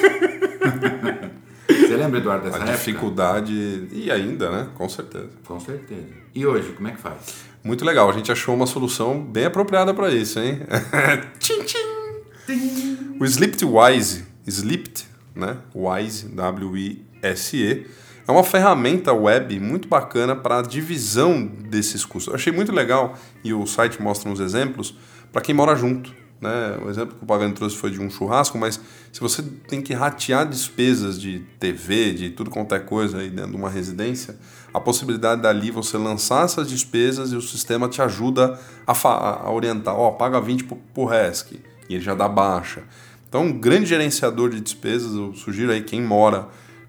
Você 1.87 1.95
lembra, 1.95 2.19
Eduardo, 2.19 2.45
dessa 2.45 2.57
A 2.57 2.61
época? 2.61 2.77
dificuldade. 2.77 3.87
E 3.91 4.09
ainda, 4.09 4.49
né? 4.49 4.69
Com 4.73 4.89
certeza. 4.89 5.29
Com 5.45 5.59
certeza. 5.59 6.07
E 6.33 6.47
hoje, 6.47 6.69
como 6.73 6.87
é 6.87 6.93
que 6.93 6.99
faz? 6.99 7.45
Muito 7.63 7.85
legal, 7.85 8.09
a 8.09 8.13
gente 8.13 8.31
achou 8.31 8.55
uma 8.55 8.65
solução 8.65 9.23
bem 9.23 9.45
apropriada 9.45 9.93
para 9.93 10.09
isso, 10.09 10.39
hein? 10.39 10.61
tchim, 11.37 11.61
tchim. 11.63 13.17
O 13.19 13.25
Slipped 13.25 13.63
Wise, 13.63 14.25
Slipped, 14.47 15.05
né? 15.35 15.57
Wise, 15.75 16.27
W-I-S-E, 16.29 17.85
é 18.27 18.31
uma 18.31 18.43
ferramenta 18.43 19.13
web 19.13 19.59
muito 19.59 19.87
bacana 19.87 20.35
para 20.35 20.59
a 20.59 20.61
divisão 20.61 21.45
desses 21.45 22.03
custos. 22.03 22.31
Eu 22.31 22.35
achei 22.35 22.51
muito 22.51 22.71
legal 22.71 23.15
e 23.43 23.53
o 23.53 23.65
site 23.67 24.01
mostra 24.01 24.29
uns 24.29 24.39
exemplos 24.39 24.95
para 25.31 25.41
quem 25.41 25.53
mora 25.53 25.75
junto. 25.75 26.11
Né? 26.41 26.77
O 26.83 26.89
exemplo 26.89 27.15
que 27.15 27.23
o 27.23 27.25
Pagani 27.25 27.53
trouxe 27.53 27.75
foi 27.75 27.91
de 27.91 28.01
um 28.01 28.09
churrasco, 28.09 28.57
mas 28.57 28.79
se 29.11 29.19
você 29.21 29.41
tem 29.41 29.81
que 29.81 29.93
ratear 29.93 30.47
despesas 30.47 31.19
de 31.19 31.39
TV, 31.59 32.13
de 32.13 32.29
tudo 32.31 32.49
quanto 32.49 32.73
é 32.73 32.79
coisa 32.79 33.19
aí 33.19 33.29
dentro 33.29 33.51
de 33.51 33.57
uma 33.57 33.69
residência, 33.69 34.37
a 34.73 34.79
possibilidade 34.79 35.41
dali 35.41 35.71
você 35.71 35.97
lançar 35.97 36.45
essas 36.45 36.67
despesas 36.67 37.31
e 37.31 37.35
o 37.35 37.41
sistema 37.41 37.87
te 37.87 38.01
ajuda 38.01 38.59
a, 38.85 38.93
a 39.47 39.51
orientar, 39.51 39.97
oh, 39.97 40.11
paga 40.13 40.41
20 40.41 40.63
por, 40.65 40.77
por 40.93 41.05
RESC, 41.05 41.59
e 41.87 41.95
ele 41.95 42.03
já 42.03 42.13
dá 42.13 42.27
baixa. 42.27 42.83
Então, 43.29 43.43
um 43.45 43.53
grande 43.53 43.85
gerenciador 43.85 44.49
de 44.49 44.59
despesas, 44.59 45.13
eu 45.13 45.33
sugiro 45.33 45.71
aí 45.71 45.81
quem 45.81 46.01
mora 46.01 46.47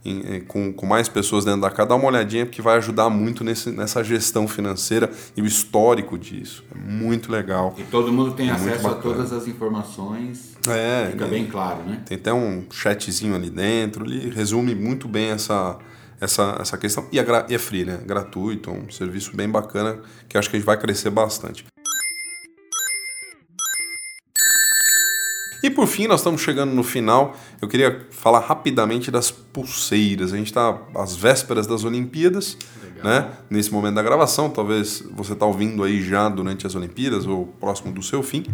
em, 0.09 0.41
com, 0.41 0.73
com 0.73 0.87
mais 0.87 1.09
pessoas 1.09 1.45
dentro 1.45 1.61
da 1.61 1.71
casa, 1.71 1.91
dá 1.91 1.95
uma 1.95 2.07
olhadinha, 2.07 2.47
porque 2.47 2.63
vai 2.63 2.77
ajudar 2.77 3.11
muito 3.11 3.43
nesse, 3.43 3.71
nessa 3.71 4.03
gestão 4.03 4.47
financeira 4.47 5.11
e 5.37 5.43
o 5.43 5.47
histórico 5.47 6.19
disso. 6.19 6.65
É 6.75 6.79
muito 6.79 7.31
legal. 7.31 7.75
E 7.77 7.83
todo 7.85 8.13
mundo 8.13 8.33
tem 8.33 8.49
é 8.49 8.53
acesso 8.53 8.87
a 8.89 8.95
todas 8.95 9.33
as 9.33 9.47
informações. 9.47 10.57
É, 10.69 11.09
fica 11.11 11.27
bem 11.27 11.47
claro, 11.47 11.83
né? 11.85 12.03
Tem 12.05 12.17
até 12.17 12.33
um 12.33 12.65
chatzinho 12.71 13.35
ali 13.35 13.51
dentro, 13.51 14.05
ele 14.05 14.31
resume 14.31 14.75
muito 14.75 15.09
bem 15.09 15.31
essa, 15.31 15.79
essa, 16.21 16.57
essa 16.61 16.79
questão. 16.79 17.07
E 17.13 17.19
é, 17.19 17.25
e 17.49 17.55
é 17.55 17.59
free, 17.59 17.85
né? 17.85 18.01
Gratuito, 18.05 18.71
um 18.71 18.91
serviço 18.91 19.37
bem 19.37 19.49
bacana 19.49 19.99
que 20.29 20.37
acho 20.37 20.51
que 20.51 20.57
a 20.57 20.59
gente 20.59 20.67
vai 20.67 20.77
crescer 20.77 21.11
bastante. 21.11 21.65
E 25.67 25.71
por 25.71 25.89
fim, 25.89 26.07
nós 26.07 26.21
estamos 26.21 26.43
chegando 26.43 26.73
no 26.73 26.85
final. 26.85 27.37
Eu 27.61 27.67
queria 27.67 28.07
falar 28.13 28.39
rapidamente 28.39 29.11
das 29.11 29.33
pulseiras. 29.33 30.33
A 30.33 30.37
gente 30.37 30.47
está 30.47 30.81
às 30.95 31.17
vésperas 31.17 31.67
das 31.67 31.83
Olimpíadas, 31.83 32.57
Legal. 32.81 33.05
né? 33.05 33.33
Nesse 33.51 33.73
momento 33.73 33.97
da 33.97 34.03
gravação, 34.05 34.49
talvez 34.49 35.03
você 35.11 35.33
está 35.33 35.45
ouvindo 35.45 35.83
aí 35.83 36.01
já 36.01 36.29
durante 36.29 36.69
as 36.69 36.77
Olimpíadas 36.77 37.27
ou 37.27 37.47
próximo 37.59 37.93
do 37.93 38.01
seu 38.01 38.23
fim. 38.23 38.45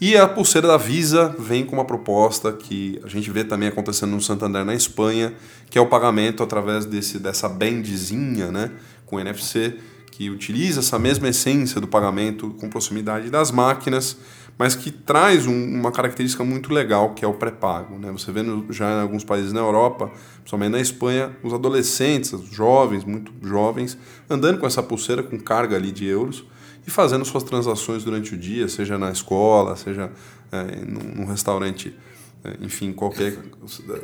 E 0.00 0.16
a 0.16 0.26
pulseira 0.26 0.66
da 0.66 0.76
Visa 0.76 1.32
vem 1.38 1.64
com 1.64 1.76
uma 1.76 1.84
proposta 1.84 2.52
que 2.52 3.00
a 3.04 3.08
gente 3.08 3.30
vê 3.30 3.44
também 3.44 3.68
acontecendo 3.68 4.10
no 4.10 4.20
Santander 4.20 4.64
na 4.64 4.74
Espanha, 4.74 5.32
que 5.70 5.78
é 5.78 5.80
o 5.80 5.86
pagamento 5.86 6.42
através 6.42 6.84
desse, 6.84 7.20
dessa 7.20 7.48
bandzinha, 7.48 8.50
né, 8.50 8.72
com 9.06 9.20
NFC, 9.20 9.76
que 10.10 10.28
utiliza 10.28 10.80
essa 10.80 10.98
mesma 10.98 11.28
essência 11.28 11.80
do 11.80 11.86
pagamento 11.86 12.50
com 12.58 12.68
proximidade 12.68 13.30
das 13.30 13.52
máquinas 13.52 14.16
mas 14.60 14.74
que 14.74 14.90
traz 14.90 15.46
um, 15.46 15.54
uma 15.54 15.90
característica 15.90 16.44
muito 16.44 16.70
legal, 16.70 17.14
que 17.14 17.24
é 17.24 17.28
o 17.28 17.32
pré-pago. 17.32 17.98
Né? 17.98 18.12
Você 18.12 18.30
vê 18.30 18.42
no, 18.42 18.70
já 18.70 18.90
em 18.90 19.00
alguns 19.00 19.24
países 19.24 19.54
na 19.54 19.60
Europa, 19.60 20.12
principalmente 20.36 20.72
na 20.72 20.80
Espanha, 20.80 21.34
os 21.42 21.54
adolescentes, 21.54 22.34
os 22.34 22.50
jovens, 22.50 23.02
muito 23.02 23.32
jovens, 23.42 23.96
andando 24.28 24.58
com 24.58 24.66
essa 24.66 24.82
pulseira 24.82 25.22
com 25.22 25.38
carga 25.40 25.76
ali 25.76 25.90
de 25.90 26.04
euros 26.04 26.44
e 26.86 26.90
fazendo 26.90 27.24
suas 27.24 27.42
transações 27.42 28.04
durante 28.04 28.34
o 28.34 28.36
dia, 28.36 28.68
seja 28.68 28.98
na 28.98 29.10
escola, 29.10 29.76
seja 29.76 30.12
é, 30.52 30.84
num, 30.84 31.22
num 31.22 31.24
restaurante, 31.24 31.96
é, 32.44 32.58
enfim, 32.60 32.92
qualquer 32.92 33.38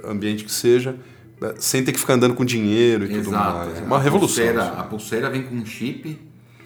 ambiente 0.04 0.42
que 0.42 0.50
seja, 0.50 0.96
é, 1.42 1.54
sem 1.58 1.84
ter 1.84 1.92
que 1.92 2.00
ficar 2.00 2.14
andando 2.14 2.32
com 2.34 2.46
dinheiro 2.46 3.04
e 3.04 3.12
Exato, 3.12 3.24
tudo 3.24 3.36
mais. 3.36 3.78
É 3.78 3.82
uma 3.82 3.96
a 3.96 4.00
revolução. 4.00 4.42
Pulseira, 4.42 4.68
a 4.68 4.84
pulseira 4.84 5.28
vem 5.28 5.42
com 5.42 5.54
um 5.54 5.66
chip 5.66 6.18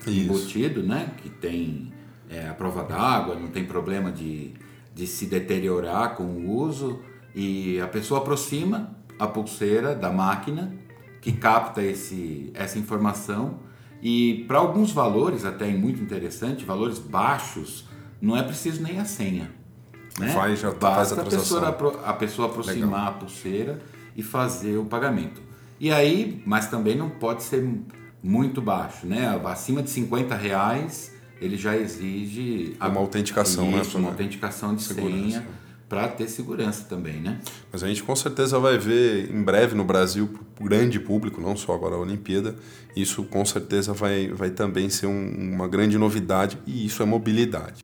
Isso. 0.07 0.11
embutido, 0.11 0.81
né? 0.81 1.11
Que 1.20 1.29
tem 1.29 1.90
é, 2.31 2.49
a 2.49 2.55
prova 2.55 2.85
d'água, 2.85 3.35
não 3.35 3.49
tem 3.49 3.64
problema 3.64 4.12
de, 4.12 4.55
de 4.95 5.07
se 5.07 5.27
deteriorar 5.27 6.14
com 6.14 6.25
o 6.25 6.51
uso. 6.51 7.01
E 7.35 7.81
a 7.81 7.87
pessoa 7.87 8.21
aproxima 8.21 8.97
a 9.19 9.27
pulseira 9.27 9.95
da 9.95 10.11
máquina 10.11 10.73
que 11.21 11.33
capta 11.33 11.83
esse, 11.83 12.51
essa 12.55 12.79
informação 12.79 13.59
e 14.03 14.45
para 14.49 14.59
alguns 14.59 14.93
valores, 14.93 15.45
até 15.45 15.66
muito 15.69 16.03
interessante, 16.03 16.64
valores 16.64 16.99
baixos, 16.99 17.87
não 18.21 18.37
é 18.37 18.43
preciso 18.43 18.83
nem 18.83 18.99
a 18.99 19.05
senha. 19.05 19.51
Né? 20.19 20.29
Faz, 20.29 20.61
já 20.61 20.71
Basta 20.71 21.16
faz 21.16 21.19
a, 21.19 21.25
pessoa, 21.25 21.99
a 22.05 22.12
pessoa 22.12 22.49
aproximar 22.49 23.01
Legal. 23.01 23.09
a 23.09 23.12
pulseira 23.12 23.83
e 24.16 24.23
fazer 24.23 24.77
o 24.79 24.85
pagamento. 24.85 25.40
E 25.79 25.90
aí, 25.90 26.43
mas 26.47 26.69
também 26.69 26.97
não 26.97 27.09
pode 27.09 27.43
ser 27.43 27.66
muito 28.23 28.61
baixo, 28.61 29.07
né? 29.07 29.40
Acima 29.47 29.83
de 29.83 29.88
50 29.88 30.35
reais 30.35 31.14
ele 31.40 31.57
já 31.57 31.76
exige 31.76 32.76
uma 32.81 33.00
autenticação, 33.00 33.81
isso, 33.81 33.98
né? 33.98 34.05
Uma 34.05 34.11
autenticação 34.11 34.74
de 34.74 34.83
segurança. 34.83 35.16
senha 35.16 35.46
para 35.90 36.07
ter 36.07 36.29
segurança 36.29 36.85
também, 36.85 37.14
né? 37.14 37.40
Mas 37.72 37.83
a 37.83 37.88
gente 37.88 38.05
com 38.05 38.14
certeza 38.14 38.61
vai 38.61 38.79
ver 38.79 39.29
em 39.29 39.42
breve 39.42 39.74
no 39.74 39.85
Brasil, 39.85 40.29
para 40.55 40.64
o 40.64 40.68
grande 40.68 41.00
público, 41.00 41.40
não 41.40 41.57
só 41.57 41.74
agora 41.74 41.96
a 41.96 41.98
Olimpíada, 41.98 42.55
isso 42.94 43.24
com 43.24 43.44
certeza 43.44 43.92
vai, 43.92 44.29
vai 44.29 44.50
também 44.50 44.88
ser 44.88 45.07
um, 45.07 45.55
uma 45.55 45.66
grande 45.66 45.98
novidade 45.98 46.57
e 46.64 46.87
isso 46.87 47.03
é 47.03 47.07
mobilidade. 47.07 47.83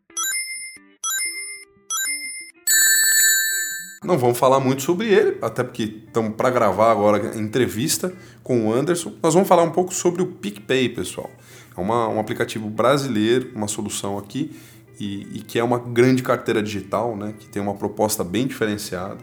Não 4.04 4.16
vamos 4.16 4.38
falar 4.38 4.60
muito 4.60 4.82
sobre 4.82 5.08
ele, 5.08 5.38
até 5.42 5.64
porque 5.64 6.04
estamos 6.06 6.36
para 6.36 6.48
gravar 6.48 6.92
agora 6.92 7.32
a 7.32 7.36
entrevista 7.36 8.12
com 8.40 8.68
o 8.68 8.72
Anderson. 8.72 9.14
Nós 9.20 9.34
vamos 9.34 9.48
falar 9.48 9.64
um 9.64 9.72
pouco 9.72 9.92
sobre 9.92 10.22
o 10.22 10.26
PicPay, 10.26 10.90
pessoal. 10.90 11.28
É 11.76 11.80
uma, 11.80 12.08
um 12.08 12.18
aplicativo 12.18 12.68
brasileiro, 12.68 13.50
uma 13.54 13.68
solução 13.68 14.18
aqui, 14.18 14.56
e, 14.98 15.38
e, 15.38 15.40
que 15.40 15.58
é 15.58 15.64
uma 15.64 15.78
grande 15.78 16.22
carteira 16.22 16.62
digital, 16.62 17.16
né? 17.16 17.34
Que 17.38 17.46
tem 17.46 17.60
uma 17.60 17.74
proposta 17.74 18.24
bem 18.24 18.46
diferenciada 18.46 19.18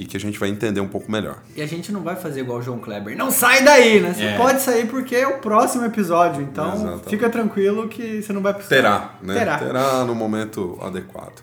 e 0.00 0.06
que 0.06 0.16
a 0.16 0.20
gente 0.20 0.38
vai 0.38 0.48
entender 0.48 0.80
um 0.80 0.88
pouco 0.88 1.12
melhor. 1.12 1.42
E 1.54 1.60
a 1.60 1.66
gente 1.66 1.92
não 1.92 2.02
vai 2.02 2.16
fazer 2.16 2.40
igual 2.40 2.58
o 2.58 2.62
João 2.62 2.78
Kleber. 2.78 3.14
Não 3.16 3.30
sai 3.30 3.62
daí, 3.62 4.00
né? 4.00 4.14
Você 4.14 4.24
é. 4.24 4.36
pode 4.38 4.62
sair 4.62 4.86
porque 4.86 5.14
é 5.14 5.28
o 5.28 5.38
próximo 5.38 5.84
episódio. 5.84 6.42
Então 6.42 6.72
Exatamente. 6.72 7.10
fica 7.10 7.28
tranquilo 7.28 7.86
que 7.86 8.22
você 8.22 8.32
não 8.32 8.40
vai 8.40 8.54
precisar. 8.54 8.74
Terá, 8.74 9.14
né? 9.22 9.34
Terá. 9.34 9.58
Terá 9.58 10.04
no 10.06 10.14
momento 10.14 10.78
adequado. 10.80 11.42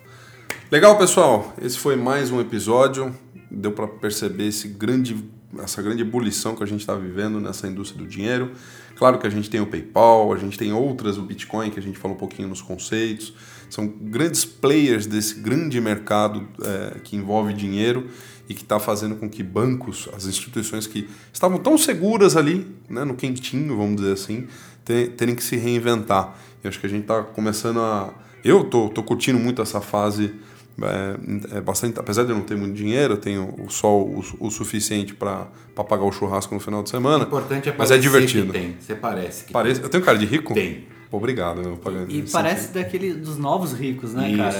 Legal, 0.72 0.98
pessoal. 0.98 1.54
Esse 1.62 1.78
foi 1.78 1.96
mais 1.96 2.32
um 2.32 2.42
episódio. 2.42 3.16
Deu 3.50 3.72
para 3.72 3.88
perceber 3.88 4.48
esse 4.48 4.68
grande, 4.68 5.16
essa 5.62 5.82
grande 5.82 6.02
ebulição 6.02 6.56
que 6.56 6.64
a 6.64 6.66
gente 6.66 6.82
está 6.82 6.96
vivendo 6.96 7.40
nessa 7.40 7.68
indústria 7.68 8.04
do 8.04 8.10
dinheiro. 8.10 8.52
Claro 8.96 9.20
que 9.20 9.28
a 9.28 9.30
gente 9.30 9.50
tem 9.50 9.62
o 9.62 9.68
PayPal, 9.68 10.34
a 10.34 10.38
gente 10.38 10.58
tem 10.58 10.74
outras, 10.74 11.18
o 11.18 11.22
Bitcoin, 11.22 11.70
que 11.70 11.80
a 11.80 11.84
gente 11.84 11.98
falou 11.98 12.16
um 12.16 12.20
pouquinho 12.20 12.48
nos 12.48 12.62
conceitos. 12.62 13.34
São 13.70 13.88
grandes 13.88 14.46
players 14.46 15.06
desse 15.06 15.36
grande 15.36 15.80
mercado 15.80 16.48
é, 16.64 17.00
que 17.04 17.16
envolve 17.16 17.54
dinheiro 17.54 18.10
e 18.50 18.54
que 18.54 18.64
está 18.64 18.80
fazendo 18.80 19.16
com 19.16 19.30
que 19.30 19.44
bancos, 19.44 20.08
as 20.16 20.26
instituições 20.26 20.88
que 20.88 21.08
estavam 21.34 21.58
tão 21.58 21.78
seguras 21.78 22.38
ali, 22.38 22.66
né, 22.90 23.04
no 23.04 23.14
quentinho, 23.14 23.76
vamos 23.76 23.98
dizer 23.98 24.14
assim, 24.14 24.48
terem 25.18 25.36
que 25.36 25.44
se 25.44 25.58
reinventar. 25.58 26.36
E 26.64 26.68
acho 26.68 26.80
que 26.80 26.86
a 26.86 26.90
gente 26.90 27.02
está 27.02 27.22
começando 27.22 27.80
a. 27.80 28.14
Eu 28.44 28.64
tô, 28.64 28.90
tô 28.90 29.04
curtindo 29.04 29.38
muito 29.38 29.62
essa 29.62 29.82
fase 29.82 30.34
é, 30.82 31.58
é, 31.58 31.62
bastante, 31.62 32.00
apesar 32.00 32.24
de 32.24 32.30
eu 32.30 32.36
não 32.36 32.44
ter 32.44 32.56
muito 32.56 32.76
dinheiro, 32.76 33.16
eu 33.16 33.18
tenho 33.18 33.66
só 33.70 34.00
o, 34.00 34.24
o 34.40 34.52
suficiente 34.52 35.16
para 35.16 35.48
pagar 35.76 36.04
o 36.04 36.12
churrasco 36.12 36.54
no 36.54 36.60
final 36.60 36.84
de 36.84 36.90
semana. 36.90 37.24
O 37.24 37.28
importante 37.28 37.70
é 37.70 37.76
mas 37.76 37.90
é 37.90 37.98
divertido. 37.98 38.54
Que 38.54 38.60
tem. 38.60 38.78
Você 38.80 38.94
parece 38.94 39.46
que 39.46 39.54
parece, 39.54 39.76
tem. 39.76 39.84
Eu 39.84 39.90
tenho 39.90 40.04
cara 40.04 40.18
de 40.18 40.26
rico? 40.26 40.54
Tem. 40.54 40.86
Obrigado, 41.12 41.62
meu 41.62 41.78
pagando. 41.78 42.12
E, 42.12 42.22
parece 42.24 42.74
daquele 42.74 43.14
dos 43.14 43.38
novos 43.38 43.74
ricos, 43.74 44.14
né, 44.14 44.30
Isso. 44.30 44.38
cara? 44.38 44.58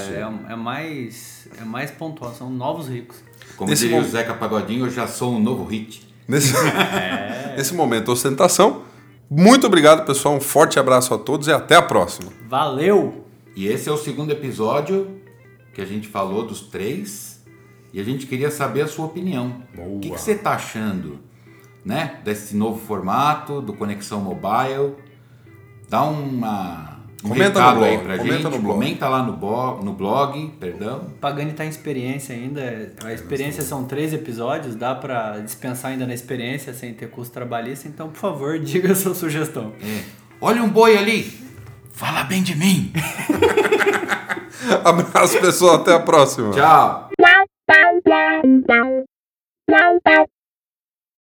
É, 0.48 0.54
é, 0.54 0.56
mais 0.56 1.48
é 1.60 1.64
mais 1.64 1.92
pontuação, 1.92 2.50
novos 2.50 2.88
ricos. 2.88 3.18
Como 3.56 3.70
Nesse 3.70 3.84
diria 3.84 4.00
o 4.00 4.04
Zeca 4.04 4.34
Pagodinho, 4.34 4.86
eu 4.86 4.90
já 4.90 5.06
sou 5.08 5.34
um 5.34 5.40
novo 5.40 5.66
hit. 5.66 6.08
Nesse, 6.28 6.56
é. 6.58 7.54
Nesse 7.58 7.74
momento, 7.74 8.12
ostentação. 8.12 8.84
Muito 9.30 9.68
obrigado, 9.68 10.06
pessoal. 10.06 10.36
Um 10.36 10.40
forte 10.40 10.80
abraço 10.80 11.14
a 11.14 11.18
todos 11.18 11.48
e 11.48 11.52
até 11.52 11.76
a 11.76 11.82
próxima. 11.82 12.32
Valeu! 12.48 13.26
E 13.56 13.68
esse 13.68 13.90
é 13.90 13.92
o 13.92 13.98
segundo 13.98 14.32
episódio 14.32 15.08
que 15.78 15.82
a 15.84 15.86
gente 15.86 16.08
falou 16.08 16.44
dos 16.44 16.62
três 16.62 17.40
e 17.94 18.00
a 18.00 18.04
gente 18.04 18.26
queria 18.26 18.50
saber 18.50 18.82
a 18.82 18.88
sua 18.88 19.06
opinião. 19.06 19.62
Boa. 19.76 19.88
O 19.88 20.00
que, 20.00 20.10
que 20.10 20.20
você 20.20 20.32
está 20.32 20.54
achando 20.54 21.20
né, 21.86 22.20
desse 22.24 22.56
novo 22.56 22.84
formato, 22.84 23.62
do 23.62 23.74
Conexão 23.74 24.20
Mobile? 24.20 24.96
Dá 25.88 26.02
uma, 26.02 27.00
um 27.24 27.30
comenta 27.30 27.62
no 27.62 27.76
blog, 27.76 27.86
aí 27.86 27.98
pra 28.00 28.18
comenta 28.18 28.34
gente. 28.34 28.44
No 28.44 28.50
blog. 28.60 28.74
Comenta 28.74 29.08
lá 29.08 29.22
no, 29.22 29.34
blog, 29.34 29.86
no 29.86 29.94
blog, 29.94 30.48
perdão. 30.60 31.14
Pagani 31.22 31.52
está 31.52 31.64
em 31.64 31.70
experiência 31.70 32.34
ainda. 32.34 32.96
A 33.04 33.14
experiência 33.14 33.62
são 33.62 33.84
três 33.84 34.14
episódios, 34.14 34.74
dá 34.74 34.96
para 34.96 35.38
dispensar 35.42 35.92
ainda 35.92 36.08
na 36.08 36.14
experiência 36.16 36.74
sem 36.74 36.92
ter 36.92 37.12
custo 37.12 37.32
trabalhista. 37.32 37.88
Então, 37.88 38.10
por 38.10 38.18
favor, 38.18 38.58
diga 38.66 38.94
a 38.94 38.96
sua 38.96 39.14
sugestão. 39.14 39.74
É. 39.80 40.02
Olha 40.42 40.64
um 40.64 40.70
boi 40.70 40.98
ali! 40.98 41.32
Fala 41.92 42.24
bem 42.24 42.42
de 42.42 42.56
mim! 42.56 42.92
Abraço, 44.84 45.40
pessoal. 45.40 45.76
Até 45.76 45.94
a 45.94 46.00
próxima. 46.00 46.52
Tchau. 50.12 50.37